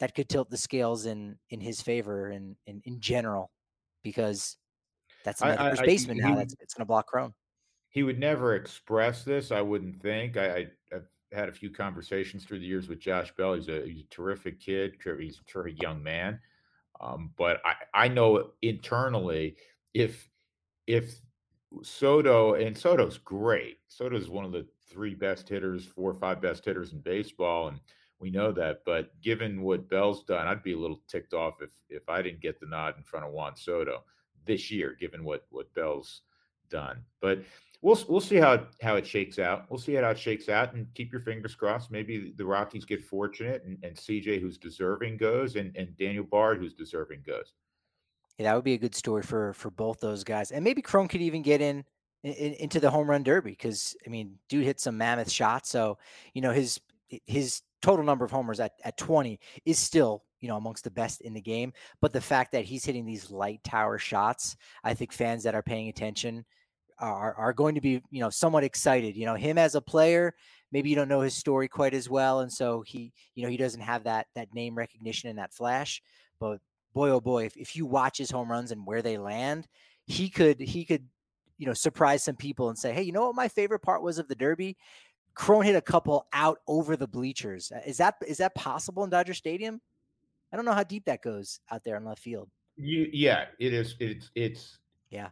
[0.00, 3.50] that could tilt the scales in in his favor and in, in, in, general
[4.02, 4.58] because
[5.24, 6.34] that's another first baseman now.
[6.34, 7.32] That's it's going to block Cron.
[7.88, 9.50] He would never express this.
[9.50, 10.36] I wouldn't think.
[10.36, 13.54] I, I've had a few conversations through the years with Josh Bell.
[13.54, 14.96] He's a, he's a terrific kid.
[15.18, 16.38] He's a terrific young man.
[17.00, 19.56] Um, but I, I know internally
[19.94, 20.28] if
[20.86, 21.18] if
[21.82, 23.78] Soto and Soto's great.
[23.88, 27.80] Soto's one of the three best hitters, four or five best hitters in baseball, and
[28.18, 28.82] we know that.
[28.84, 32.40] But given what Bell's done, I'd be a little ticked off if if I didn't
[32.40, 34.04] get the nod in front of Juan Soto
[34.44, 36.22] this year, given what what Bell's
[36.70, 37.02] done.
[37.20, 37.42] But
[37.82, 39.66] we'll we'll see how it, how it shakes out.
[39.70, 41.90] We'll see how it shakes out, and keep your fingers crossed.
[41.90, 46.58] Maybe the Rockies get fortunate, and, and CJ, who's deserving, goes, and and Daniel Bard,
[46.58, 47.52] who's deserving, goes.
[48.38, 51.08] Yeah, that would be a good story for for both those guys, and maybe Cron
[51.08, 51.84] could even get in,
[52.26, 55.70] in into the home run derby because I mean, dude hit some mammoth shots.
[55.70, 55.98] So
[56.34, 56.80] you know his
[57.26, 61.20] his total number of homers at at twenty is still you know amongst the best
[61.20, 61.72] in the game.
[62.00, 65.62] But the fact that he's hitting these light tower shots, I think fans that are
[65.62, 66.44] paying attention
[66.98, 69.16] are are going to be you know somewhat excited.
[69.16, 70.34] You know him as a player,
[70.72, 73.56] maybe you don't know his story quite as well, and so he you know he
[73.56, 76.02] doesn't have that that name recognition and that flash.
[76.40, 76.58] But
[76.92, 79.68] boy oh boy, if, if you watch his home runs and where they land,
[80.06, 81.06] he could he could
[81.58, 84.18] you know surprise some people and say, hey, you know what my favorite part was
[84.18, 84.76] of the Derby.
[85.34, 87.70] Cron hit a couple out over the bleachers.
[87.74, 89.80] Uh, is that is that possible in Dodger Stadium?
[90.52, 92.48] I don't know how deep that goes out there on left field.
[92.76, 93.96] You, yeah, it is.
[94.00, 94.78] It's it's
[95.10, 95.28] yeah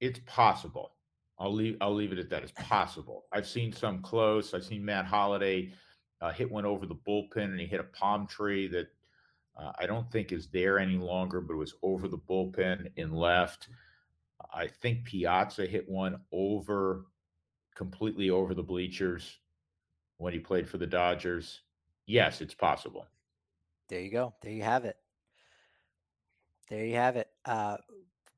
[0.00, 0.92] it's possible.
[1.38, 1.76] I'll leave.
[1.80, 2.42] I'll leave it at that.
[2.42, 3.24] It's possible.
[3.32, 4.54] I've seen some close.
[4.54, 5.72] I've seen Matt Holliday
[6.20, 8.88] uh, hit one over the bullpen, and he hit a palm tree that
[9.56, 13.12] uh, I don't think is there any longer, but it was over the bullpen in
[13.12, 13.68] left.
[14.52, 17.06] I think Piazza hit one over,
[17.74, 19.38] completely over the bleachers
[20.18, 21.60] when he played for the Dodgers.
[22.06, 23.06] Yes, it's possible.
[23.88, 24.34] There you go.
[24.42, 24.96] There you have it.
[26.68, 27.28] There you have it.
[27.46, 27.76] A uh,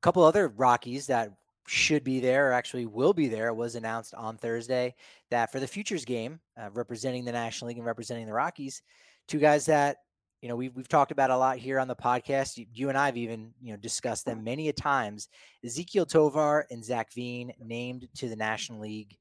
[0.01, 1.33] couple other Rockies that
[1.67, 4.95] should be there or actually will be there was announced on Thursday
[5.29, 8.81] that for the futures game, uh, representing the National League and representing the Rockies,
[9.27, 9.97] two guys that
[10.41, 12.57] you know we've we've talked about a lot here on the podcast.
[12.57, 15.29] You, you and I have even you know discussed them many a times.
[15.65, 19.15] Ezequiel Tovar and Zach Veen named to the National League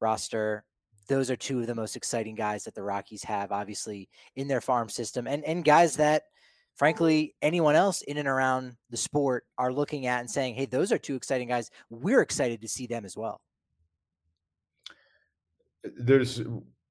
[0.00, 0.64] roster.
[1.06, 4.62] Those are two of the most exciting guys that the Rockies have, obviously in their
[4.62, 6.24] farm system, and and guys that
[6.74, 10.92] frankly, anyone else in and around the sport are looking at and saying, hey, those
[10.92, 11.70] are two exciting guys.
[11.90, 13.40] We're excited to see them as well.
[15.98, 16.42] There's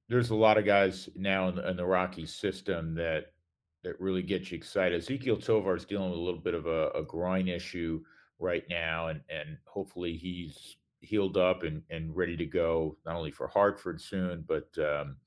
[0.09, 3.32] there's a lot of guys now in the, in the Rockies system that
[3.83, 5.01] that really gets you excited.
[5.01, 8.01] Ezequiel Tovar is dealing with a little bit of a, a groin issue
[8.39, 13.31] right now, and and hopefully he's healed up and, and ready to go not only
[13.31, 15.17] for Hartford soon, but um,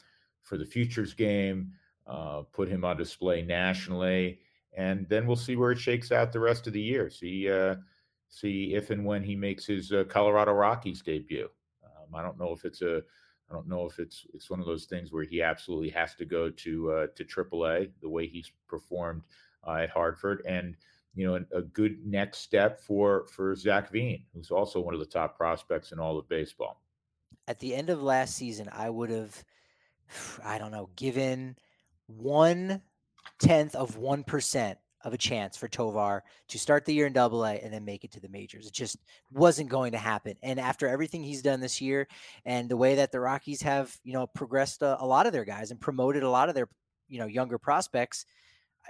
[0.42, 1.72] for the futures game.
[2.06, 4.38] Uh, put him on display nationally
[4.76, 7.08] and then we'll see where it shakes out the rest of the year.
[7.08, 7.76] See, uh,
[8.28, 11.48] see if and when he makes his uh, Colorado Rockies debut.
[11.82, 13.02] Um, I don't know if it's a,
[13.50, 16.24] I don't know if it's it's one of those things where he absolutely has to
[16.24, 19.22] go to uh, to AAA the way he's performed
[19.66, 20.76] uh, at Hartford, and
[21.14, 25.00] you know a, a good next step for for Zach Veen, who's also one of
[25.00, 26.80] the top prospects in all of baseball.
[27.48, 29.44] At the end of last season, I would have,
[30.44, 31.56] I don't know, given
[32.06, 32.82] one
[33.38, 37.44] tenth of one percent of a chance for Tovar to start the year in double
[37.44, 38.66] A and then make it to the majors.
[38.66, 38.98] It just
[39.32, 40.36] wasn't going to happen.
[40.42, 42.08] And after everything he's done this year
[42.44, 45.44] and the way that the Rockies have, you know, progressed a, a lot of their
[45.44, 46.68] guys and promoted a lot of their,
[47.08, 48.26] you know, younger prospects,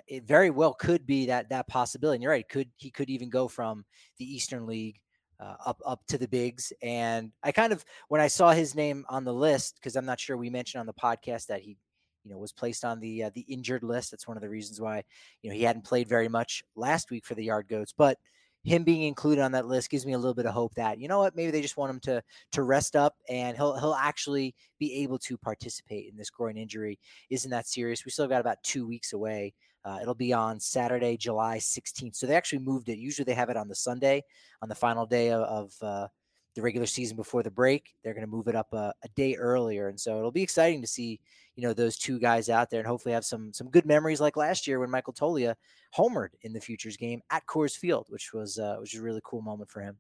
[0.09, 2.17] it very well could be that that possibility.
[2.17, 2.49] And you're right.
[2.49, 3.85] Could he could even go from
[4.17, 4.99] the Eastern League
[5.39, 6.73] uh, up up to the bigs.
[6.83, 10.21] And I kind of when I saw his name on the list because I'm not
[10.21, 11.77] sure we mentioned on the podcast that he
[12.27, 14.11] you know was placed on the uh, the injured list.
[14.11, 15.05] That's one of the reasons why
[15.43, 18.19] you know he hadn't played very much last week for the Yard Goats, but
[18.65, 21.07] him being included on that list gives me a little bit of hope that you
[21.07, 24.57] know what maybe they just want him to to rest up and he'll he'll actually
[24.81, 26.99] be able to participate in this groin injury.
[27.31, 28.05] Isn't that serious?
[28.05, 29.55] We still got about two weeks away.
[29.85, 32.99] Uh, it'll be on saturday july 16th so they actually moved it.
[32.99, 34.25] Usually they have it on the sunday
[34.61, 36.09] on the final day of, of uh,
[36.57, 37.95] the regular season before the break.
[38.03, 40.81] They're going to move it up a, a, day earlier, and so it'll be exciting
[40.81, 41.21] to see
[41.55, 44.37] you know those two guys out there, and hopefully have some some good memories like
[44.37, 45.55] last year when Michael Toglia
[45.97, 49.21] homered in the Futures game at Coors Field, which was uh, which was a really
[49.23, 49.99] cool moment for him.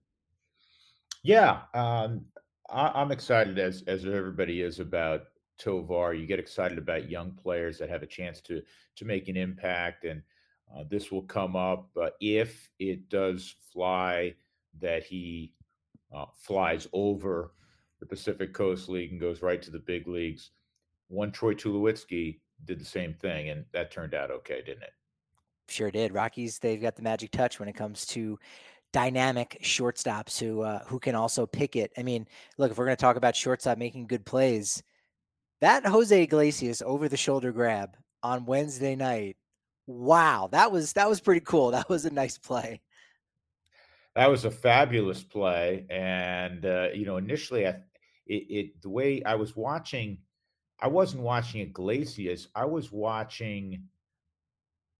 [1.22, 2.24] Yeah, um,
[2.70, 5.24] I, am excited as as everybody is about
[5.58, 6.14] Tovar.
[6.14, 8.62] You get excited about young players that have a chance to
[8.96, 10.22] to make an impact, and
[10.74, 14.34] uh, this will come up uh, if it does fly
[14.80, 15.52] that he
[16.16, 17.52] uh, flies over
[18.00, 20.50] the Pacific Coast League and goes right to the big leagues.
[21.08, 24.92] One Troy Tulowitzki did the same thing, and that turned out okay, didn't it?
[25.68, 26.14] Sure did.
[26.14, 28.38] Rockies, they've got the magic touch when it comes to
[28.92, 31.92] dynamic shortstops who uh, who can also pick it.
[31.98, 32.26] I mean,
[32.56, 34.82] look, if we're going to talk about shortstop making good plays,
[35.60, 39.36] that Jose Iglesias over the shoulder grab on Wednesday night,
[39.86, 41.70] wow, that was that was pretty cool.
[41.72, 42.80] That was a nice play
[44.16, 45.84] that was a fabulous play.
[45.90, 47.76] And uh, you know, initially, I,
[48.26, 50.18] it, it the way I was watching,
[50.80, 52.48] I wasn't watching Iglesias.
[52.54, 53.84] I was watching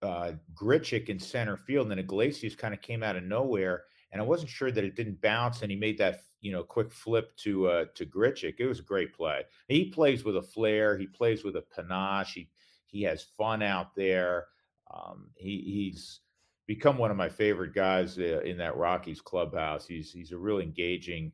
[0.03, 4.21] uh, Grichuk in center field, and then Iglesias kind of came out of nowhere, and
[4.21, 7.35] I wasn't sure that it didn't bounce, and he made that you know quick flip
[7.39, 8.57] to uh, to Grichuk.
[8.59, 9.45] It was a great play.
[9.67, 10.99] He plays with a flair.
[10.99, 12.35] He plays with a panache.
[12.35, 12.51] He
[12.85, 14.49] he has fun out there.
[14.95, 16.21] Um, he, he's
[16.67, 19.87] become one of my favorite guys uh, in that Rockies clubhouse.
[19.87, 21.33] He's he's a real engaging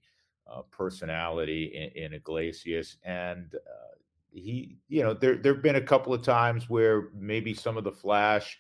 [0.51, 3.97] uh, personality in, in, Iglesias, and uh,
[4.31, 7.93] he, you know, there there've been a couple of times where maybe some of the
[7.93, 8.59] flash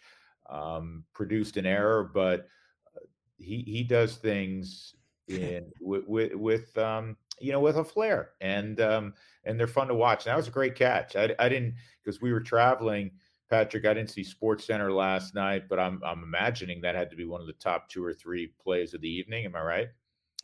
[0.48, 2.48] um, produced an error, but
[2.96, 3.00] uh,
[3.38, 4.94] he he does things
[5.28, 9.88] in with with, with um, you know with a flair, and um, and they're fun
[9.88, 10.24] to watch.
[10.24, 11.16] And that was a great catch.
[11.16, 13.10] I, I didn't because we were traveling.
[13.52, 17.16] Patrick, I didn't see Sports Center last night, but I'm I'm imagining that had to
[17.16, 19.44] be one of the top two or three plays of the evening.
[19.44, 19.88] Am I right?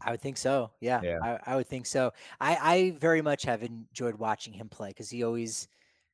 [0.05, 0.73] I would think so.
[0.81, 1.19] Yeah, yeah.
[1.23, 2.13] I, I would think so.
[2.39, 5.69] I, I very much have enjoyed watching him play because he always,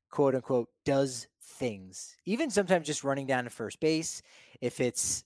[0.08, 2.14] quote unquote, does things.
[2.26, 4.22] Even sometimes just running down to first base,
[4.60, 5.24] if it's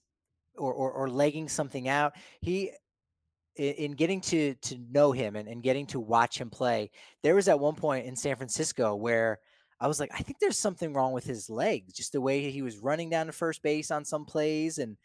[0.57, 2.15] or or, or legging something out.
[2.41, 2.71] He
[3.57, 6.89] in, getting to to know him and, and getting to watch him play,
[7.21, 9.37] there was at one point in San Francisco where
[9.79, 12.61] I was like, I think there's something wrong with his legs, just the way he
[12.61, 14.97] was running down to first base on some plays and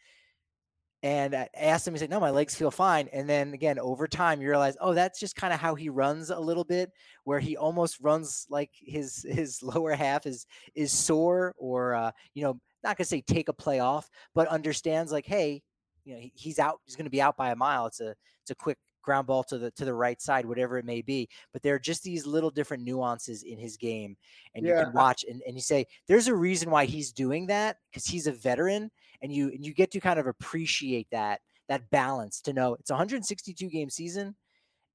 [1.05, 3.07] and I asked him, he said, No, my legs feel fine.
[3.13, 6.31] And then again, over time, you realize, oh, that's just kind of how he runs
[6.31, 6.91] a little bit,
[7.25, 12.43] where he almost runs like his his lower half is is sore, or uh, you
[12.43, 15.61] know, not gonna say take a play off, but understands like, hey,
[16.05, 17.85] you know, he's out, he's gonna be out by a mile.
[17.85, 20.85] It's a it's a quick ground ball to the to the right side, whatever it
[20.85, 21.29] may be.
[21.53, 24.17] But there are just these little different nuances in his game,
[24.53, 24.79] and yeah.
[24.79, 28.05] you can watch and, and you say there's a reason why he's doing that because
[28.05, 28.91] he's a veteran,
[29.21, 32.91] and you and you get to kind of appreciate that that balance to know it's
[32.91, 34.35] 162 game season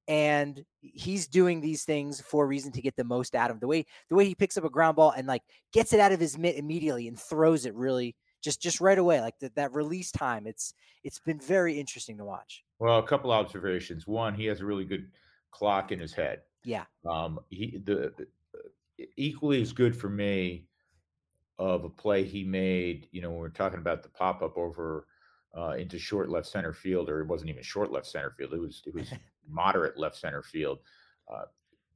[0.07, 3.61] and he's doing these things for a reason to get the most out of him.
[3.61, 5.43] The way the way he picks up a ground ball and like
[5.73, 9.21] gets it out of his mitt immediately and throws it really just just right away
[9.21, 13.31] like the, that release time it's it's been very interesting to watch well a couple
[13.31, 14.07] observations.
[14.07, 15.11] One he has a really good
[15.51, 16.41] clock in his head.
[16.65, 16.85] Yeah.
[17.09, 18.13] Um he the
[19.17, 20.67] equally as good for me
[21.59, 25.07] of a play he made you know when we're talking about the pop-up over
[25.57, 28.61] uh, into short left center field or it wasn't even short left center field it
[28.61, 29.13] was it was
[29.49, 30.79] moderate left center field
[31.33, 31.45] uh,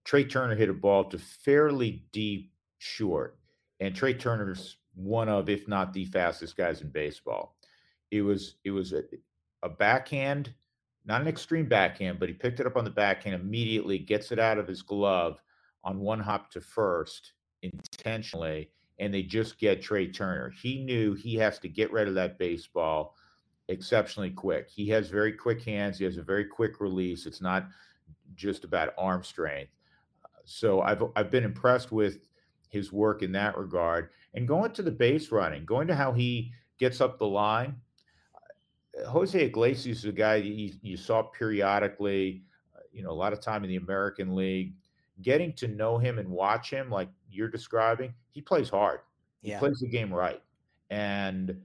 [0.05, 3.38] trea turner hit a ball to fairly deep short
[3.81, 7.57] and trea turner's one of, if not the fastest guys in baseball.
[8.11, 9.03] It was it was a,
[9.62, 10.55] a backhand,
[11.05, 14.38] not an extreme backhand, but he picked it up on the backhand immediately, gets it
[14.38, 15.43] out of his glove
[15.85, 20.51] on one hop to first intentionally, and they just get Trea Turner.
[20.51, 23.14] He knew he has to get rid of that baseball
[23.69, 24.69] exceptionally quick.
[24.69, 25.99] He has very quick hands.
[25.99, 27.27] He has a very quick release.
[27.27, 27.69] It's not
[28.35, 29.73] just about arm strength.
[30.45, 32.19] So I've I've been impressed with
[32.69, 34.11] his work in that regard.
[34.35, 37.77] And going to the base running, going to how he gets up the line.
[39.07, 42.43] Jose Iglesias is a guy you, you saw periodically,
[42.75, 44.75] uh, you know, a lot of time in the American League.
[45.23, 49.01] Getting to know him and watch him, like you're describing, he plays hard.
[49.43, 49.61] He yeah.
[49.61, 50.43] plays the game right,
[50.90, 51.57] and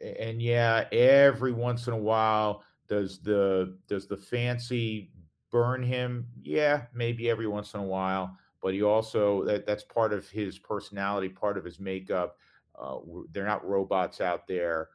[0.00, 5.12] and yeah, every once in a while does the does the fancy
[5.52, 6.26] burn him?
[6.42, 10.58] Yeah, maybe every once in a while but he also that, that's part of his
[10.58, 12.36] personality, part of his makeup.
[12.78, 12.98] Uh,
[13.32, 14.88] they're not robots out there.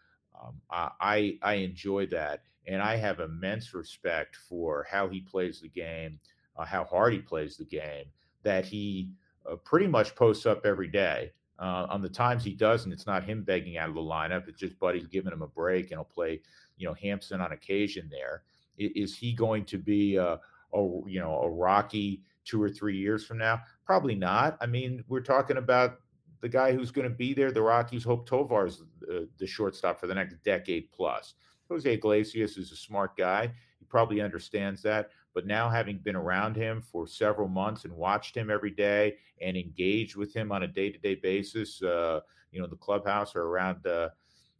[0.44, 5.70] Um, I I enjoy that, and I have immense respect for how he plays the
[5.70, 6.20] game,
[6.58, 8.06] uh, how hard he plays the game.
[8.44, 9.10] That he
[9.50, 11.32] uh, pretty much posts up every day.
[11.58, 14.48] Uh, on the times he doesn't, it's not him begging out of the lineup.
[14.50, 16.42] It's just Buddy's giving him a break, and he'll play,
[16.78, 18.10] you know, Hampson on occasion.
[18.12, 18.44] There
[18.78, 20.40] is he going to be a,
[20.74, 23.62] a you know a Rocky two or three years from now?
[23.86, 24.58] Probably not.
[24.62, 26.00] I mean, we're talking about
[26.42, 27.52] the guy who's going to be there.
[27.52, 31.36] The Rockies hope Tovar's uh, the shortstop for the next decade plus.
[31.70, 33.52] Jose Iglesias is a smart guy.
[33.80, 35.10] He probably understands that.
[35.34, 39.58] But now, having been around him for several months and watched him every day and
[39.58, 42.22] engaged with him on a day-to-day basis, uh,
[42.52, 44.12] you know, the clubhouse or around the,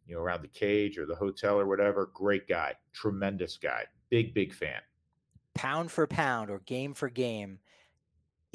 [0.06, 4.34] you know, around the cage or the hotel or whatever, great guy, tremendous guy, big,
[4.34, 4.80] big fan.
[5.54, 7.58] Pound for pound or game for game,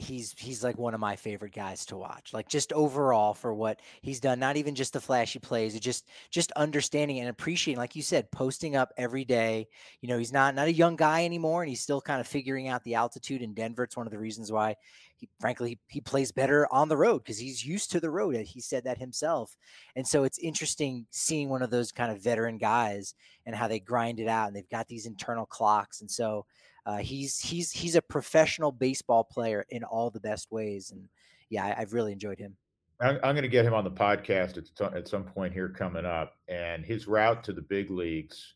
[0.01, 3.79] he's he's like one of my favorite guys to watch like just overall for what
[4.01, 8.01] he's done not even just the flashy plays just just understanding and appreciating like you
[8.01, 9.67] said posting up every day.
[10.01, 12.67] You know he's not not a young guy anymore and he's still kind of figuring
[12.67, 14.75] out the altitude in denver it's one of the reasons why
[15.21, 18.35] he, frankly he plays better on the road because he's used to the road.
[18.35, 19.55] He said that himself,
[19.95, 23.13] and so it's interesting seeing one of those kind of veteran guys
[23.45, 26.45] and how they grind it out, and they've got these internal clocks, and so
[26.85, 31.07] uh, he's he's he's a professional baseball player in all the best ways, and
[31.49, 32.57] yeah, I, have really enjoyed him.
[32.99, 36.05] I'm, I'm going to get him on the podcast at, at some point here coming
[36.05, 38.55] up, and his route to the big leagues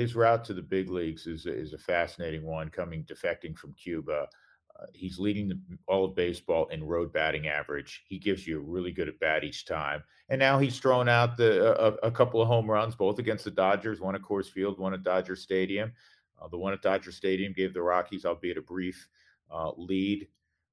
[0.00, 2.70] his route to the big leagues is is a fascinating one.
[2.70, 4.26] Coming defecting from Cuba,
[4.92, 8.02] he's leading the, all of baseball in road batting average.
[8.06, 11.36] He gives you a really good at bat each time, and now he's thrown out
[11.36, 14.78] the a, a couple of home runs, both against the Dodgers, one at Coors Field,
[14.78, 15.92] one at Dodger Stadium.
[16.40, 19.08] Uh, the one at Dodger Stadium gave the Rockies, albeit a brief
[19.50, 20.26] uh, lead,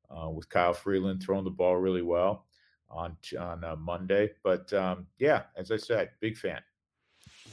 [0.09, 2.45] uh, with Kyle Freeland throwing the ball really well
[2.89, 4.31] on on uh, Monday.
[4.43, 6.61] But um, yeah, as I said, big fan.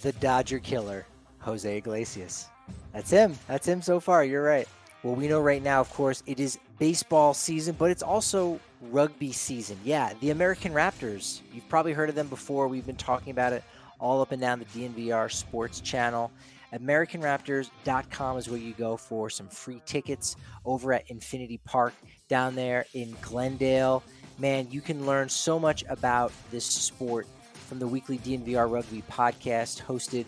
[0.02, 1.06] The Dodger killer
[1.38, 2.48] Jose Iglesias.
[2.92, 3.36] That's him.
[3.48, 4.24] That's him so far.
[4.24, 4.68] You're right.
[5.04, 9.32] Well, we know right now, of course, it is baseball season, but it's also rugby
[9.32, 9.78] season.
[9.84, 11.42] Yeah, the American Raptors.
[11.52, 12.68] You've probably heard of them before.
[12.68, 13.62] We've been talking about it
[14.00, 16.32] all up and down the DNVR sports channel.
[16.72, 21.92] AmericanRaptors.com is where you go for some free tickets over at Infinity Park
[22.28, 24.02] down there in Glendale.
[24.38, 27.26] Man, you can learn so much about this sport
[27.68, 30.24] from the weekly DNVR Rugby podcast hosted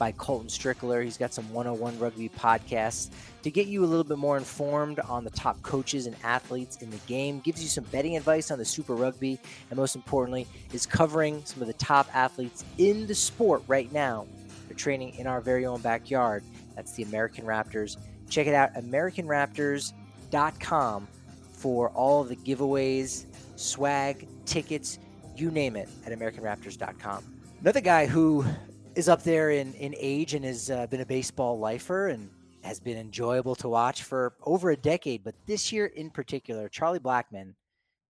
[0.00, 1.04] by Colton Strickler.
[1.04, 3.10] He's got some 101 rugby podcasts
[3.42, 6.88] to get you a little bit more informed on the top coaches and athletes in
[6.90, 9.38] the game, gives you some betting advice on the Super Rugby,
[9.68, 14.26] and most importantly, is covering some of the top athletes in the sport right now.
[14.66, 16.42] They're training in our very own backyard.
[16.74, 17.98] That's the American Raptors.
[18.30, 21.08] Check it out, AmericanRaptors.com
[21.52, 23.26] for all the giveaways,
[23.56, 24.98] swag, tickets,
[25.36, 27.22] you name it at AmericanRaptors.com.
[27.60, 28.46] Another guy who
[28.94, 32.28] is up there in, in age and has uh, been a baseball lifer and
[32.62, 35.24] has been enjoyable to watch for over a decade.
[35.24, 37.54] But this year in particular, Charlie Blackmon,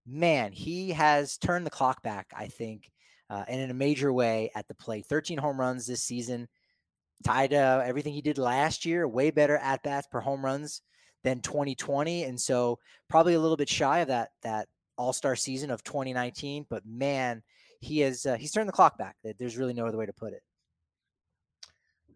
[0.07, 2.91] man, he has turned the clock back, I think,
[3.29, 5.07] uh, and in a major way at the plate.
[5.07, 6.49] 13 home runs this season,
[7.25, 10.83] tied uh, everything he did last year, way better at bats per home runs
[11.23, 12.25] than 2020.
[12.25, 12.79] And so
[13.09, 16.67] probably a little bit shy of that, that all star season of 2019.
[16.69, 17.43] But man,
[17.81, 19.17] he has, uh, he's turned the clock back.
[19.39, 20.43] There's really no other way to put it.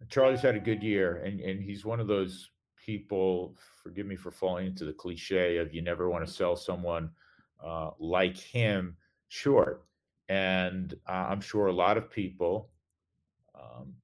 [0.08, 3.56] Charlie's had a good year, and and he's one of those people.
[3.82, 7.10] Forgive me for falling into the cliche of you never want to sell someone
[7.62, 8.96] uh, like him
[9.28, 9.84] short.
[10.28, 12.70] And uh, I'm sure a lot of people
[13.54, 13.94] um,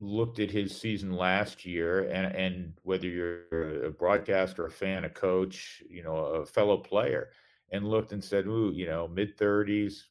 [0.00, 5.10] looked at his season last year, and and whether you're a broadcaster, a fan, a
[5.10, 7.30] coach, you know, a fellow player,
[7.70, 10.04] and looked and said, "Ooh, you know, mid 30s,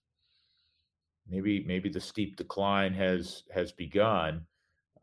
[1.30, 4.46] maybe maybe the steep decline has has begun.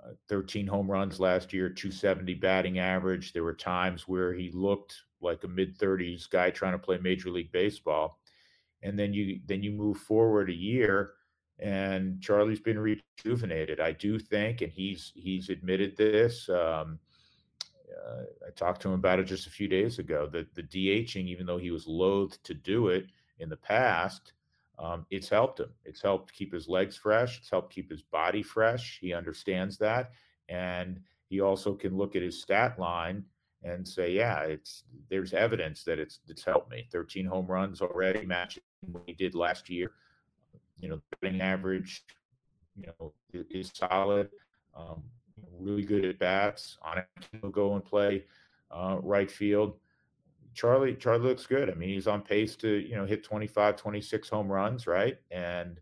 [0.05, 3.33] Uh, 13 home runs last year, 270 batting average.
[3.33, 7.31] There were times where he looked like a mid 30s guy trying to play Major
[7.31, 8.21] League Baseball,
[8.83, 11.13] and then you then you move forward a year,
[11.59, 13.81] and Charlie's been rejuvenated.
[13.81, 16.49] I do think, and he's he's admitted this.
[16.49, 16.99] Um,
[18.07, 20.29] uh, I talked to him about it just a few days ago.
[20.31, 23.07] That the DHing, even though he was loath to do it
[23.39, 24.33] in the past,
[24.79, 25.71] um, it's helped him.
[25.85, 27.39] It's helped keep his legs fresh.
[27.39, 28.99] It's helped keep his body fresh.
[29.01, 30.13] He understands that,
[30.49, 33.25] and he also can look at his stat line
[33.63, 36.89] and say, "Yeah, it's there's evidence that it's it's helped me.
[36.91, 39.93] 13 home runs already, matching what he did last year.
[40.81, 42.05] You know, batting average,
[42.77, 44.29] you know, is solid.
[44.77, 45.03] Um,
[45.59, 46.79] really good at bats.
[46.83, 47.07] On it,
[47.41, 48.25] he'll go and play
[48.71, 49.77] uh, right field.
[50.55, 51.71] Charlie Charlie looks good.
[51.71, 55.19] I mean, he's on pace to, you know, hit 25, 26 home runs, right?
[55.31, 55.81] And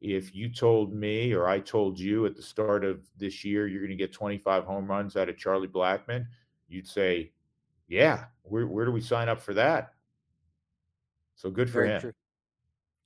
[0.00, 3.80] if you told me or I told you at the start of this year you're
[3.80, 6.26] going to get 25 home runs out of Charlie Blackmon,
[6.68, 7.32] you'd say,
[7.88, 9.94] "Yeah, where where do we sign up for that?"
[11.34, 12.00] So good for Very him.
[12.00, 12.12] True.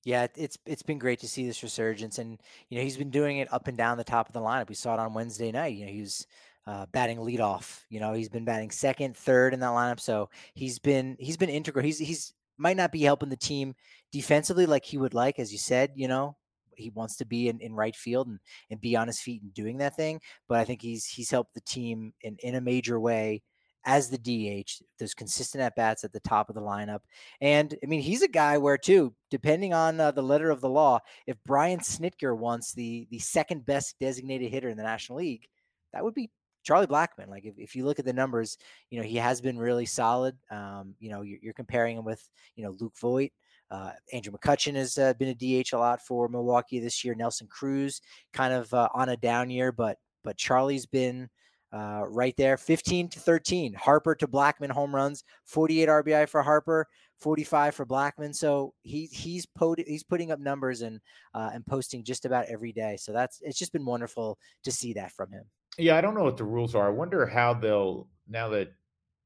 [0.04, 3.38] Yeah, it's it's been great to see this resurgence, and you know he's been doing
[3.38, 4.68] it up and down the top of the lineup.
[4.68, 5.74] We saw it on Wednesday night.
[5.74, 6.26] You know he was
[6.66, 7.82] uh, batting leadoff.
[7.88, 10.00] You know, he's been batting second, third in that lineup.
[10.00, 11.84] So he's been he's been integral.
[11.84, 13.74] He's he's might not be helping the team
[14.12, 15.92] defensively like he would like, as you said.
[15.94, 16.36] You know,
[16.76, 18.38] he wants to be in, in right field and,
[18.70, 20.20] and be on his feet and doing that thing.
[20.48, 23.42] But I think he's he's helped the team in in a major way
[23.84, 24.82] as the DH.
[24.98, 27.00] Those consistent at bats at the top of the lineup,
[27.40, 30.68] and I mean he's a guy where too, depending on uh, the letter of the
[30.68, 30.98] law,
[31.28, 35.46] if Brian Snitker wants the the second best designated hitter in the National League,
[35.92, 36.30] that would be
[36.66, 37.28] Charlie Blackmon.
[37.28, 38.58] like if, if you look at the numbers,
[38.90, 40.36] you know, he has been really solid.
[40.50, 43.30] Um, you know, you're, you're, comparing him with, you know, Luke Voit.
[43.70, 47.14] Uh, Andrew McCutchen has uh, been a DH a lot for Milwaukee this year.
[47.14, 48.00] Nelson Cruz
[48.32, 51.28] kind of uh, on a down year, but but Charlie's been
[51.72, 53.74] uh, right there 15 to 13.
[53.74, 56.88] Harper to Blackmon home runs, 48 RBI for Harper,
[57.20, 58.34] 45 for Blackmon.
[58.34, 61.00] So he he's pot- he's putting up numbers and
[61.34, 62.96] uh, and posting just about every day.
[62.98, 65.44] So that's it's just been wonderful to see that from him.
[65.78, 66.86] Yeah, I don't know what the rules are.
[66.86, 68.72] I wonder how they'll now that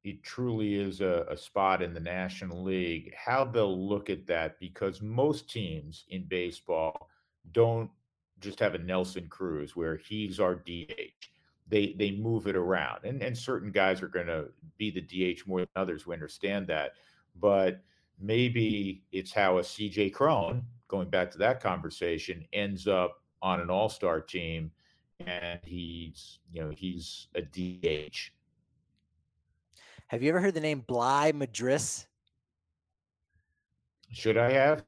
[0.03, 4.59] it truly is a, a spot in the National League, how they'll look at that
[4.59, 7.09] because most teams in baseball
[7.53, 7.91] don't
[8.41, 11.29] just have a Nelson Cruz where he's our DH
[11.69, 14.47] they they move it around and and certain guys are going to
[14.79, 15.01] be the
[15.35, 16.93] DH more than others we understand that
[17.39, 17.83] but
[18.19, 23.71] maybe it's how a CJ Cron going back to that conversation ends up on an
[23.71, 24.71] all-star team
[25.27, 28.31] and he's you know he's a DH
[30.09, 32.07] have you ever heard the name Bligh Madris
[34.11, 34.85] should I have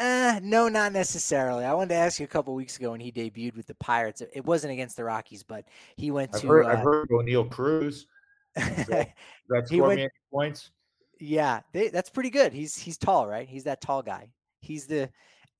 [0.00, 1.64] uh, no, not necessarily.
[1.66, 4.22] I wanted to ask you a couple weeks ago when he debuted with the Pirates.
[4.32, 6.46] It wasn't against the Rockies, but he went I've to.
[6.46, 8.06] Heard, uh, I've heard Oneil Cruz.
[8.54, 9.12] that,
[9.66, 10.70] score went, me any points?
[11.18, 12.54] Yeah, they, that's pretty good.
[12.54, 13.46] He's he's tall, right?
[13.46, 14.30] He's that tall guy.
[14.60, 15.10] He's the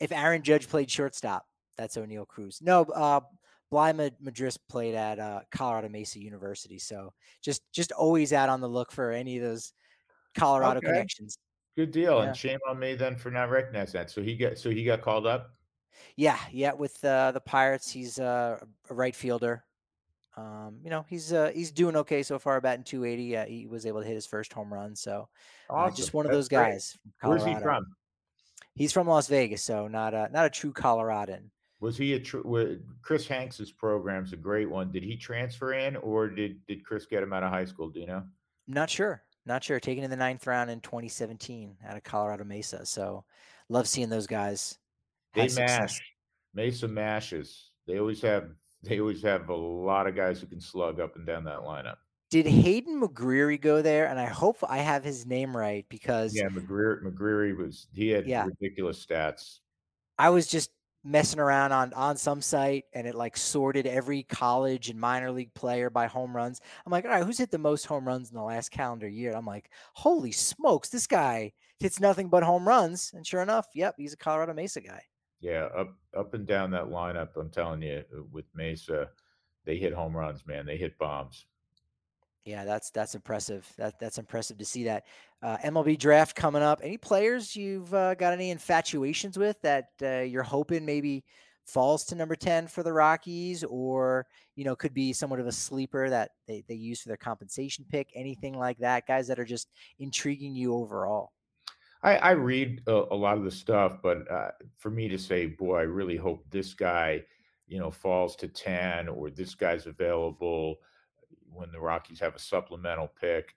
[0.00, 2.60] if Aaron Judge played shortstop, that's Oneil Cruz.
[2.62, 3.20] No, uh,
[3.70, 7.12] Bligh Madris played at uh, Colorado Mesa University, so
[7.42, 9.72] just just always out on the look for any of those
[10.34, 10.88] Colorado okay.
[10.88, 11.38] connections.
[11.76, 12.18] Good deal.
[12.18, 12.28] Yeah.
[12.28, 14.10] And shame on me then for not recognizing that.
[14.10, 15.54] So he got so he got called up.
[16.16, 16.72] Yeah, yeah.
[16.72, 18.58] With uh, the Pirates, he's uh,
[18.88, 19.64] a right fielder.
[20.36, 22.60] Um, you know, he's uh, he's doing okay so far.
[22.60, 23.36] Batting 280.
[23.36, 24.96] Uh, he was able to hit his first home run.
[24.96, 25.28] So
[25.68, 25.92] awesome.
[25.92, 26.98] uh, just one of That's those guys.
[27.22, 27.84] Where's he from?
[28.74, 31.50] He's from Las Vegas, so not a not a true Coloradan.
[31.80, 32.78] Was he a true?
[33.02, 34.92] Chris Hanks's program's a great one.
[34.92, 37.88] Did he transfer in, or did did Chris get him out of high school?
[37.88, 38.22] Do you know?
[38.68, 39.22] Not sure.
[39.46, 39.80] Not sure.
[39.80, 42.84] Taken in the ninth round in 2017 out of Colorado Mesa.
[42.84, 43.24] So
[43.68, 44.78] love seeing those guys.
[45.34, 46.00] They mash.
[46.54, 47.70] Mesa mashes.
[47.86, 48.50] They always have
[48.82, 51.96] they always have a lot of guys who can slug up and down that lineup.
[52.30, 54.06] Did Hayden McGreary go there?
[54.06, 58.26] And I hope I have his name right because yeah, McGreary, McGreary was he had
[58.26, 58.46] yeah.
[58.46, 59.58] ridiculous stats.
[60.16, 60.70] I was just
[61.02, 65.52] messing around on on some site and it like sorted every college and minor league
[65.54, 66.60] player by home runs.
[66.84, 69.32] I'm like, all right, who's hit the most home runs in the last calendar year?
[69.34, 73.12] I'm like, holy smokes, this guy hits nothing but home runs.
[73.14, 75.02] And sure enough, yep, he's a Colorado Mesa guy.
[75.40, 79.08] Yeah, up up and down that lineup, I'm telling you, uh, with Mesa,
[79.64, 80.66] they hit home runs, man.
[80.66, 81.46] They hit bombs.
[82.44, 83.70] Yeah, that's that's impressive.
[83.76, 85.04] That that's impressive to see that.
[85.42, 86.80] Uh, MLB draft coming up.
[86.82, 91.24] Any players you've uh, got any infatuations with that uh, you're hoping maybe
[91.66, 94.26] falls to number ten for the Rockies, or
[94.56, 97.84] you know could be somewhat of a sleeper that they they use for their compensation
[97.90, 99.06] pick, anything like that.
[99.06, 99.68] Guys that are just
[99.98, 101.32] intriguing you overall.
[102.02, 105.44] I, I read a, a, lot of the stuff, but uh, for me to say,
[105.44, 107.22] boy, I really hope this guy,
[107.66, 110.76] you know, falls to ten, or this guy's available
[111.52, 113.54] when the Rockies have a supplemental pick.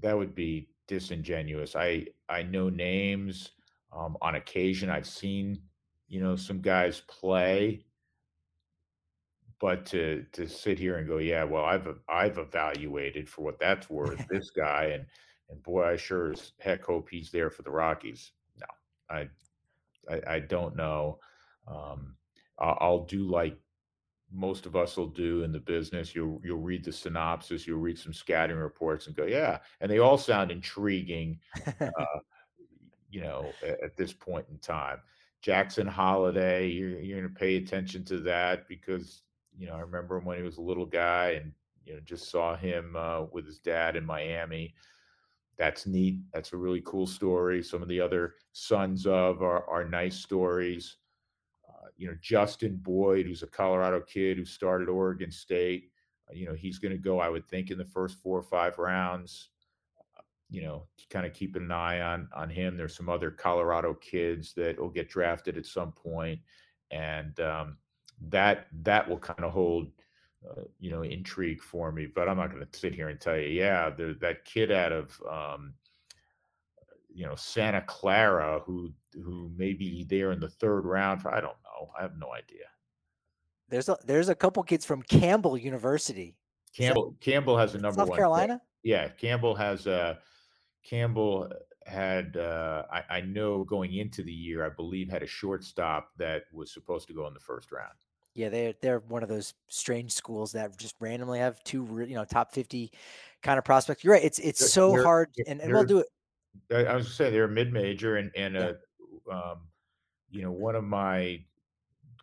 [0.00, 1.76] That would be disingenuous.
[1.76, 3.50] I I know names.
[3.92, 5.62] Um, on occasion, I've seen
[6.08, 7.84] you know some guys play,
[9.60, 13.88] but to to sit here and go, yeah, well, I've I've evaluated for what that's
[13.90, 15.06] worth this guy, and
[15.50, 18.32] and boy, I sure as heck hope he's there for the Rockies.
[18.58, 18.66] No,
[19.10, 19.28] I
[20.10, 21.18] I, I don't know.
[21.66, 22.16] Um,
[22.58, 23.56] I'll, I'll do like
[24.32, 26.14] most of us will do in the business.
[26.14, 29.98] You'll you'll read the synopsis, you'll read some scattering reports, and go, yeah, and they
[29.98, 31.38] all sound intriguing.
[31.80, 32.20] Uh,
[33.10, 34.98] you know, at, at, this point in time,
[35.40, 39.22] Jackson Holliday, you're you're going to pay attention to that because
[39.56, 41.52] you know I remember him when he was a little guy, and
[41.84, 44.74] you know just saw him uh, with his dad in Miami.
[45.56, 46.20] That's neat.
[46.34, 47.62] That's a really cool story.
[47.62, 50.98] Some of the other sons of are, are nice stories
[51.98, 55.90] you know, Justin Boyd, who's a Colorado kid who started Oregon State.
[56.30, 58.42] Uh, you know, he's going to go, I would think, in the first four or
[58.42, 59.50] five rounds.
[60.16, 62.76] Uh, you know, kind of keeping an eye on on him.
[62.76, 66.38] There's some other Colorado kids that will get drafted at some point,
[66.92, 67.76] and um,
[68.28, 69.88] that that will kind of hold.
[70.48, 73.36] Uh, you know, intrigue for me, but I'm not going to sit here and tell
[73.36, 75.74] you, yeah, that kid out of um,
[77.12, 81.20] you know Santa Clara who who may be there in the third round.
[81.20, 81.90] For, I don't know.
[81.98, 82.64] I have no idea.
[83.68, 86.36] There's a there's a couple kids from Campbell University.
[86.74, 88.06] Campbell that, Campbell has a number one.
[88.06, 88.16] South one.
[88.16, 88.60] Carolina.
[88.82, 90.14] Yeah, Campbell has a uh,
[90.84, 91.52] Campbell
[91.86, 96.44] had uh, I, I know going into the year, I believe had a shortstop that
[96.52, 97.92] was supposed to go in the first round.
[98.34, 102.24] Yeah, they're they're one of those strange schools that just randomly have two you know
[102.24, 102.92] top fifty
[103.42, 104.04] kind of prospects.
[104.04, 104.24] You're right.
[104.24, 106.06] It's it's they're, so hard, and, and we'll do it.
[106.70, 108.72] I, I was gonna say they're a mid major, and and yeah.
[109.30, 109.58] a, um,
[110.30, 111.40] you know, one of my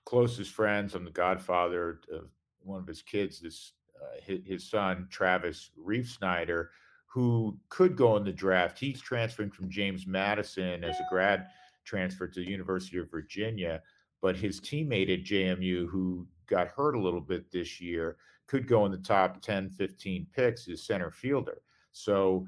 [0.05, 2.29] closest friends, I'm the godfather of
[2.61, 3.39] one of his kids.
[3.39, 6.67] This uh, his, his, son Travis Refsnyder,
[7.07, 8.77] who could go in the draft.
[8.77, 11.47] He's transferring from James Madison as a grad
[11.85, 13.81] transfer to the University of Virginia,
[14.21, 18.85] but his teammate at JMU, who got hurt a little bit this year, could go
[18.85, 21.61] in the top 10, 15 picks as center fielder.
[21.93, 22.47] So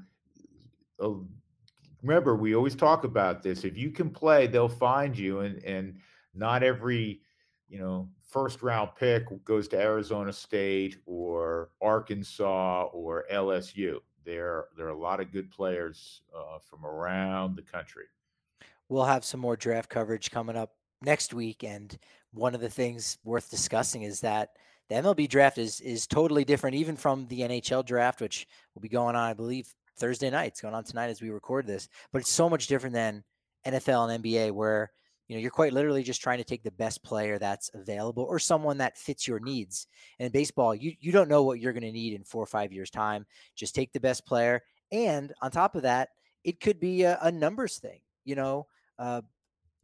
[1.02, 1.12] uh,
[2.02, 3.64] remember, we always talk about this.
[3.64, 5.96] If you can play, they'll find you, and and
[6.34, 7.22] not every
[7.68, 13.98] you know first round pick goes to Arizona State or Arkansas or LSU.
[14.24, 18.04] There, there are a lot of good players uh, from around the country.
[18.90, 21.96] We'll have some more draft coverage coming up next week, and
[22.32, 24.50] one of the things worth discussing is that
[24.88, 28.88] the MLB draft is is totally different, even from the NHL draft, which will be
[28.88, 30.48] going on, I believe, Thursday night.
[30.48, 33.24] It's going on tonight as we record this, but it's so much different than
[33.66, 34.90] NFL and NBA, where
[35.28, 38.38] you know you're quite literally just trying to take the best player that's available or
[38.38, 39.86] someone that fits your needs.
[40.18, 42.46] And in baseball, you you don't know what you're going to need in four or
[42.46, 43.26] five years time.
[43.54, 46.08] Just take the best player, and on top of that,
[46.44, 48.00] it could be a, a numbers thing.
[48.24, 48.66] You know,
[48.98, 49.22] uh,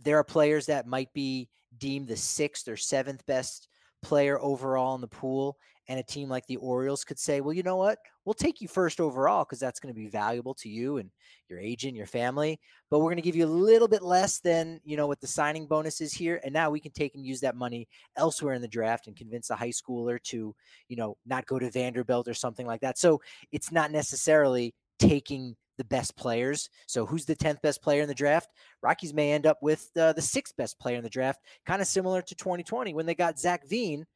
[0.01, 3.68] there are players that might be deemed the sixth or seventh best
[4.03, 5.57] player overall in the pool.
[5.89, 7.99] And a team like the Orioles could say, well, you know what?
[8.24, 11.11] We'll take you first overall because that's going to be valuable to you and
[11.49, 12.59] your agent, your family.
[12.91, 15.26] But we're going to give you a little bit less than, you know, what the
[15.26, 16.41] signing bonus is here.
[16.43, 19.51] And now we can take and use that money elsewhere in the draft and convince
[19.51, 20.55] a high schooler to,
[20.89, 22.99] you know, not go to Vanderbilt or something like that.
[22.99, 23.20] So
[23.53, 26.70] it's not necessarily taking the best players.
[26.87, 28.51] So who's the 10th best player in the draft?
[28.82, 31.89] Rockies may end up with uh, the sixth best player in the draft, kind of
[31.89, 34.07] similar to 2020 when they got Zach Veen,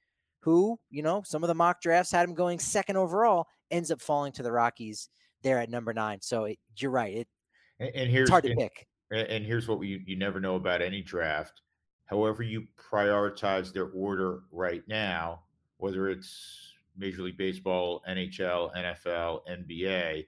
[0.40, 4.00] who, you know, some of the mock drafts had him going second overall, ends up
[4.00, 5.08] falling to the Rockies
[5.42, 6.18] there at number nine.
[6.20, 7.18] So it, you're right.
[7.18, 7.28] It,
[7.80, 8.86] and, and here's it's hard to and, pick.
[9.10, 11.62] And here's what we, you never know about any draft.
[12.06, 15.40] However, you prioritize their order right now,
[15.78, 20.24] whether it's Major League Baseball, NHL, NFL, NBA,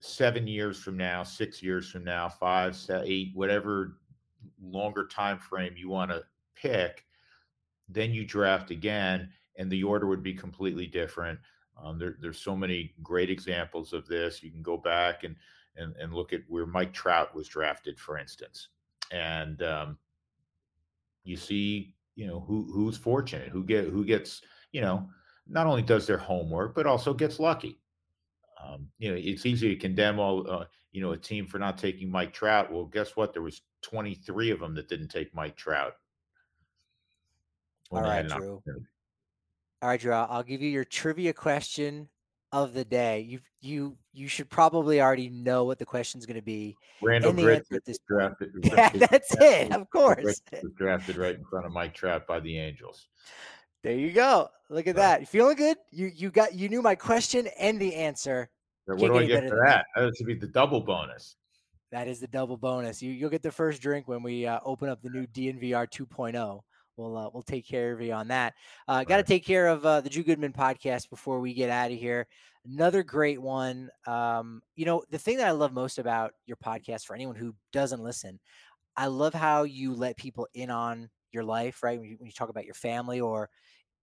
[0.00, 3.98] seven years from now, six years from now, five, seven, eight, whatever
[4.62, 6.22] longer time frame you want to
[6.54, 7.04] pick,
[7.88, 11.38] then you draft again, and the order would be completely different.
[11.82, 14.42] Um, there, there's so many great examples of this.
[14.42, 15.36] You can go back and,
[15.76, 18.68] and and look at where Mike Trout was drafted, for instance,
[19.12, 19.98] and um,
[21.24, 25.08] you see, you know, who who's fortunate, who get who gets, you know,
[25.46, 27.78] not only does their homework but also gets lucky
[28.62, 31.78] um, you know, it's easy to condemn all, uh, you know, a team for not
[31.78, 32.72] taking Mike Trout.
[32.72, 33.32] Well, guess what?
[33.32, 35.94] There was 23 of them that didn't take Mike Trout.
[37.90, 38.62] All right, Drew.
[39.82, 40.12] All right, Drew.
[40.12, 42.08] I'll give you your trivia question
[42.52, 43.20] of the day.
[43.20, 46.76] You you you should probably already know what the question is going to be.
[47.02, 48.50] Randall Grit this drafted.
[48.62, 49.72] Yeah, that's it.
[49.72, 50.40] Of course.
[50.76, 53.08] Drafted right in front of Mike Trout by the Angels.
[53.82, 54.48] There you go.
[54.70, 55.20] Look at that.
[55.20, 55.76] You feeling good?
[55.90, 58.50] You you got you knew my question and the answer.
[58.86, 59.86] what do I get for that?
[59.96, 61.36] That should be the double bonus.
[61.90, 63.00] That is the double bonus.
[63.00, 66.60] You you'll get the first drink when we uh, open up the new DNVR 2.0.
[66.98, 68.54] We'll uh, we'll take care of you on that.
[68.86, 71.92] Uh, Got to take care of uh, the Drew Goodman podcast before we get out
[71.92, 72.26] of here.
[72.66, 73.88] Another great one.
[74.06, 77.54] Um, you know the thing that I love most about your podcast for anyone who
[77.72, 78.40] doesn't listen,
[78.96, 81.98] I love how you let people in on your life, right?
[82.00, 83.48] When you, when you talk about your family or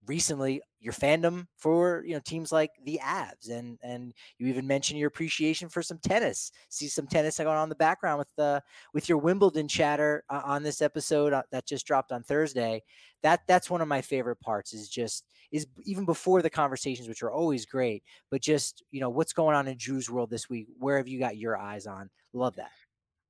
[0.08, 5.00] recently your fandom for you know teams like the Avs and and you even mentioned
[5.00, 6.52] your appreciation for some tennis.
[6.70, 8.60] See some tennis going on in the background with the uh,
[8.94, 12.84] with your Wimbledon chatter uh, on this episode uh, that just dropped on Thursday.
[13.24, 17.24] That that's one of my favorite parts is just is even before the conversations which
[17.24, 20.68] are always great, but just you know what's going on in Drew's world this week.
[20.78, 22.10] Where have you got your eyes on?
[22.34, 22.72] Love that.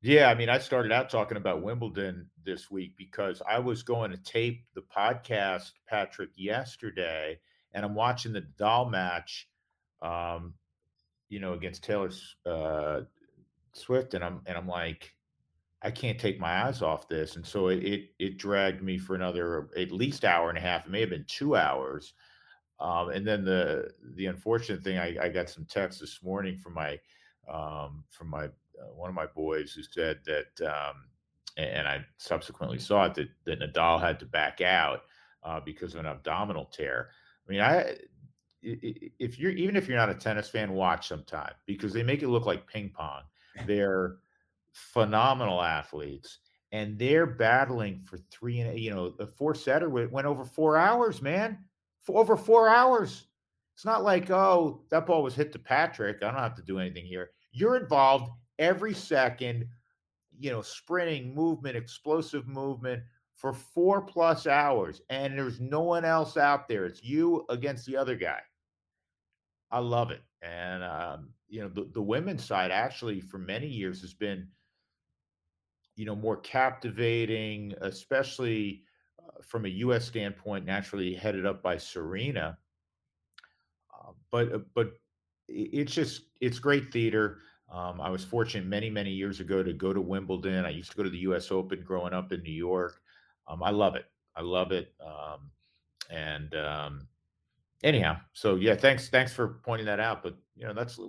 [0.06, 4.12] Yeah, I mean, I started out talking about Wimbledon this week because I was going
[4.12, 7.40] to tape the podcast, Patrick, yesterday,
[7.74, 9.50] and I'm watching the Nadal match,
[10.04, 10.54] um,
[11.30, 12.12] you know, against Taylor
[12.46, 13.02] uh,
[13.74, 15.16] Swift, and I'm and I'm like,
[15.82, 19.16] I can't take my eyes off this, and so it, it it, dragged me for
[19.16, 20.86] another at least hour and a half.
[20.86, 22.14] It may have been two hours,
[22.80, 26.76] um, and then the the unfortunate thing, I, I got some text this morning from
[26.76, 27.00] my
[27.52, 28.50] um, from my
[28.96, 31.06] one of my boys who said that, um,
[31.58, 35.02] and I subsequently saw it that, that Nadal had to back out
[35.44, 37.10] uh, because of an abdominal tear.
[37.48, 37.96] I mean, I
[38.66, 42.30] if you're even if you're not a tennis fan, watch sometime because they make it
[42.30, 43.22] look like ping pong.
[43.68, 44.18] They're
[44.74, 46.40] phenomenal athletes,
[46.72, 51.22] and they're battling for three and you know the four setter went over four hours,
[51.22, 51.60] man,
[52.02, 53.28] for over four hours.
[53.76, 56.18] It's not like oh that ball was hit to Patrick.
[56.22, 57.32] I don't have to do anything here.
[57.52, 59.68] You're involved every second,
[60.38, 63.04] you know, sprinting, movement, explosive movement
[63.36, 66.86] for four plus hours, and there's no one else out there.
[66.86, 68.40] It's you against the other guy.
[69.72, 70.22] I love it.
[70.42, 74.48] And um, you know, the, the women's side actually for many years has been,
[75.96, 78.84] you know, more captivating, especially
[79.20, 80.06] uh, from a U.S.
[80.06, 82.58] standpoint, naturally headed up by Serena.
[83.94, 84.94] Uh, but uh, but
[85.48, 87.40] it's just it's great theater.
[87.72, 90.66] Um, I was fortunate many many years ago to go to Wimbledon.
[90.66, 91.52] I used to go to the U.S.
[91.52, 93.02] Open growing up in New York.
[93.48, 94.06] Um, I love it.
[94.36, 94.94] I love it.
[95.04, 95.52] Um,
[96.10, 97.08] and um,
[97.84, 100.22] anyhow, so yeah, thanks thanks for pointing that out.
[100.22, 101.00] But you know, that's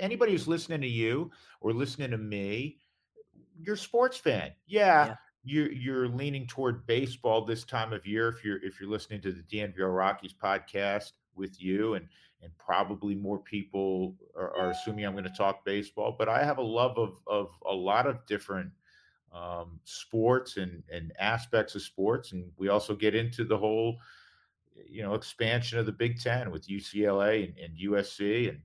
[0.00, 2.78] anybody who's listening to you or listening to me,
[3.60, 4.52] you're a sports fan.
[4.66, 5.14] Yeah, yeah.
[5.48, 9.32] You're, you're leaning toward baseball this time of year if you're if you're listening to
[9.32, 12.08] the DNVR Rockies podcast with you and
[12.42, 16.14] and probably more people are, are assuming I'm going to talk baseball.
[16.16, 18.70] But I have a love of of a lot of different
[19.32, 23.98] um, sports and and aspects of sports, and we also get into the whole
[24.88, 28.60] you know expansion of the Big Ten with UCLA and, and USC, and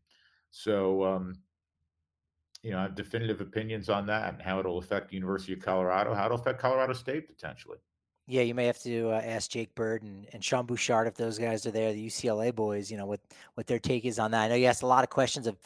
[0.51, 1.33] so um,
[2.61, 5.59] you know I have definitive opinions on that and how it'll affect the University of
[5.59, 7.77] Colorado, how it'll affect Colorado State potentially.
[8.27, 11.37] Yeah, you may have to uh, ask Jake Bird and, and Sean Bouchard if those
[11.37, 12.89] guys are there, the UCLA boys.
[12.89, 13.19] You know what
[13.55, 14.43] what their take is on that.
[14.43, 15.57] I know you asked a lot of questions of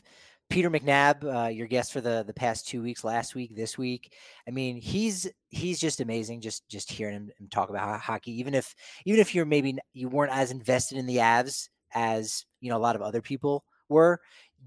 [0.49, 4.13] Peter McNab, uh, your guest for the the past two weeks, last week, this week.
[4.47, 6.41] I mean, he's he's just amazing.
[6.41, 8.75] Just just hearing him, him talk about hockey, even if
[9.05, 12.79] even if you're maybe you weren't as invested in the Avs as you know a
[12.79, 14.21] lot of other people were,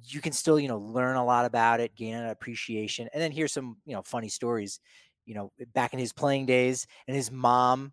[0.05, 3.31] you can still you know learn a lot about it, gain an appreciation, and then
[3.31, 4.81] hear some you know funny stories
[5.29, 7.93] you know, back in his playing days and his mom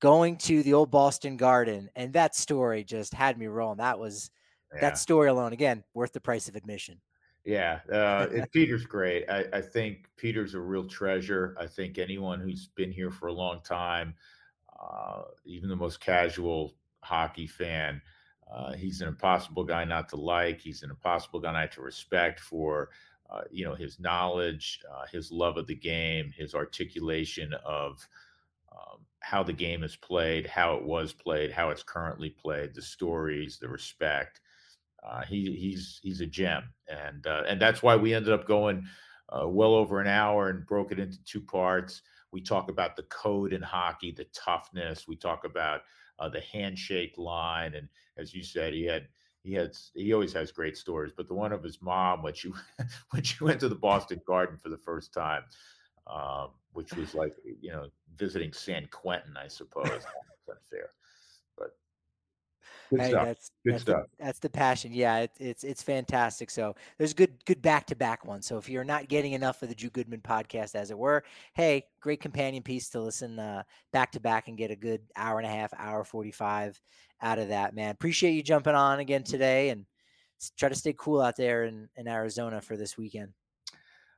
[0.00, 1.90] going to the old Boston Garden.
[1.94, 3.76] And that story just had me rolling.
[3.76, 4.30] That was
[4.74, 4.80] yeah.
[4.80, 6.98] that story alone, again, worth the price of admission.
[7.44, 9.28] Yeah, uh, Peter's great.
[9.28, 11.56] I, I, think Peter's a real treasure.
[11.58, 14.14] I think anyone who's been here for a long time,
[14.80, 18.00] uh, even the most casual hockey fan,
[18.50, 20.60] uh, he's an impossible guy not to like.
[20.60, 22.90] He's an impossible guy not to respect for
[23.32, 28.06] uh, you know his knowledge, uh, his love of the game, his articulation of
[28.70, 32.82] um, how the game is played, how it was played, how it's currently played, the
[32.82, 34.40] stories, the respect.
[35.02, 38.84] Uh, he, he's he's a gem, and uh, and that's why we ended up going
[39.30, 42.02] uh, well over an hour and broke it into two parts.
[42.32, 45.08] We talk about the code in hockey, the toughness.
[45.08, 45.82] We talk about
[46.32, 49.08] the handshake line, and as you said, he had
[49.42, 52.52] he had he always has great stories, but the one of his mom when she
[53.10, 55.42] when she went to the Boston Garden for the first time,
[56.06, 59.84] um, which was like you know visiting San Quentin, I suppose.
[59.88, 60.06] That's
[60.48, 60.90] unfair,
[61.58, 61.76] but
[62.88, 63.24] good hey, stuff.
[63.24, 64.02] That's, good that's stuff.
[64.16, 64.92] The, that's the passion.
[64.92, 66.48] Yeah, it, it's it's fantastic.
[66.48, 68.46] So there's good good back to back ones.
[68.46, 71.24] So if you're not getting enough of the Drew Goodman podcast, as it were,
[71.54, 73.40] hey, great companion piece to listen
[73.92, 76.80] back to back and get a good hour and a half, hour forty five
[77.22, 77.90] out of that, man.
[77.90, 79.86] Appreciate you jumping on again today and
[80.58, 83.32] try to stay cool out there in, in Arizona for this weekend.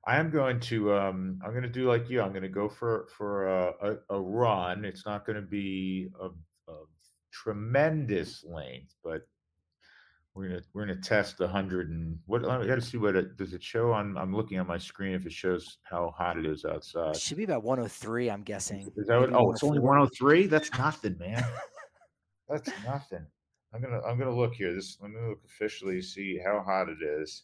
[0.06, 2.20] I am going to um, I'm going to do like you.
[2.20, 4.84] I'm going to go for for a, a, a run.
[4.84, 6.26] It's not going to be a,
[6.70, 6.76] a,
[7.32, 9.22] tremendous length, but
[10.34, 13.36] we're gonna we're gonna test the hundred and what I got to see what it
[13.36, 14.18] does it show on.
[14.18, 17.16] I'm looking on my screen if it shows how hot it is outside.
[17.16, 18.30] It should be about 103.
[18.30, 18.92] I'm guessing.
[18.96, 20.48] Is that what, oh, it's only 103.
[20.48, 21.44] That's nothing, man.
[22.54, 23.26] That's nothing.
[23.72, 24.72] I'm gonna I'm gonna look here.
[24.72, 27.42] This let me look officially see how hot it is.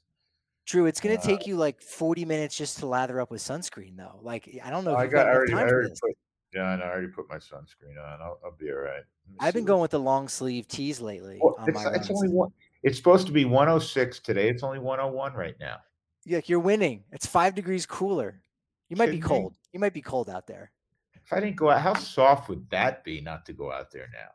[0.66, 3.96] Drew, it's gonna uh, take you like 40 minutes just to lather up with sunscreen,
[3.96, 4.20] though.
[4.22, 4.94] Like I don't know.
[4.94, 6.16] I got, got I already, I already put,
[6.54, 8.22] yeah, I already put my sunscreen on.
[8.22, 9.02] I'll, I'll be all right.
[9.40, 11.38] I've been going with the long sleeve tees lately.
[11.42, 12.52] Well, on it's, it's only one.
[12.82, 14.48] It's supposed to be 106 today.
[14.48, 15.76] It's only 101 right now.
[16.24, 17.04] Yeah, you're winning.
[17.12, 18.40] It's five degrees cooler.
[18.88, 19.54] You might be cold.
[19.72, 20.72] You might be cold out there.
[21.14, 24.08] If I didn't go out, how soft would that be not to go out there
[24.12, 24.30] now?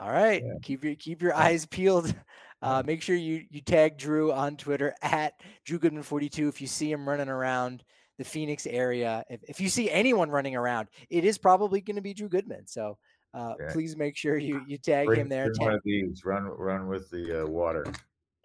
[0.00, 0.54] All right, yeah.
[0.62, 2.14] keep your keep your eyes peeled.
[2.62, 5.34] Uh, make sure you you tag Drew on Twitter at
[5.66, 7.84] Drew Goodman 42 if you see him running around
[8.16, 9.22] the Phoenix area.
[9.28, 12.66] If, if you see anyone running around, it is probably going to be Drew Goodman.
[12.66, 12.96] So
[13.34, 13.72] uh, yeah.
[13.72, 15.50] please make sure you you tag bring, him there.
[15.58, 17.84] One of these, run run with the uh, water.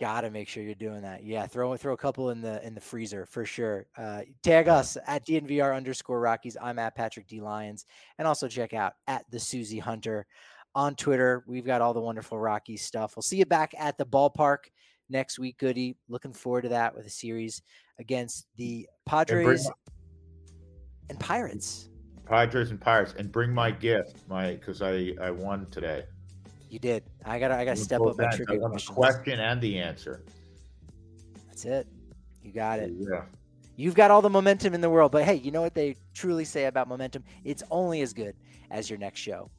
[0.02, 1.24] Got to make sure you're doing that.
[1.24, 3.86] Yeah, throw throw a couple in the in the freezer for sure.
[3.98, 6.58] Uh, tag us at DNVR underscore Rockies.
[6.62, 7.86] I'm at Patrick D Lyons,
[8.18, 10.26] and also check out at the Susie Hunter
[10.76, 11.44] on Twitter.
[11.48, 13.16] We've got all the wonderful Rocky stuff.
[13.16, 14.58] We'll see you back at the ballpark
[15.10, 15.96] next week, Goody.
[16.08, 17.62] Looking forward to that with a series
[18.00, 19.76] against the Padres and,
[21.10, 21.90] and Pirates.
[22.26, 26.04] Padres and Pirates, and bring my gift, my because I I won today.
[26.70, 27.04] You did.
[27.26, 28.86] I got I got to step up my trivia questions.
[28.86, 30.24] The question and the answer.
[31.48, 31.88] That's it.
[32.44, 32.92] You got it.
[32.96, 33.24] Yeah.
[33.76, 36.46] You've got all the momentum in the world, but hey, you know what they truly
[36.46, 37.24] say about momentum?
[37.44, 38.36] It's only as good
[38.70, 39.50] as your next show.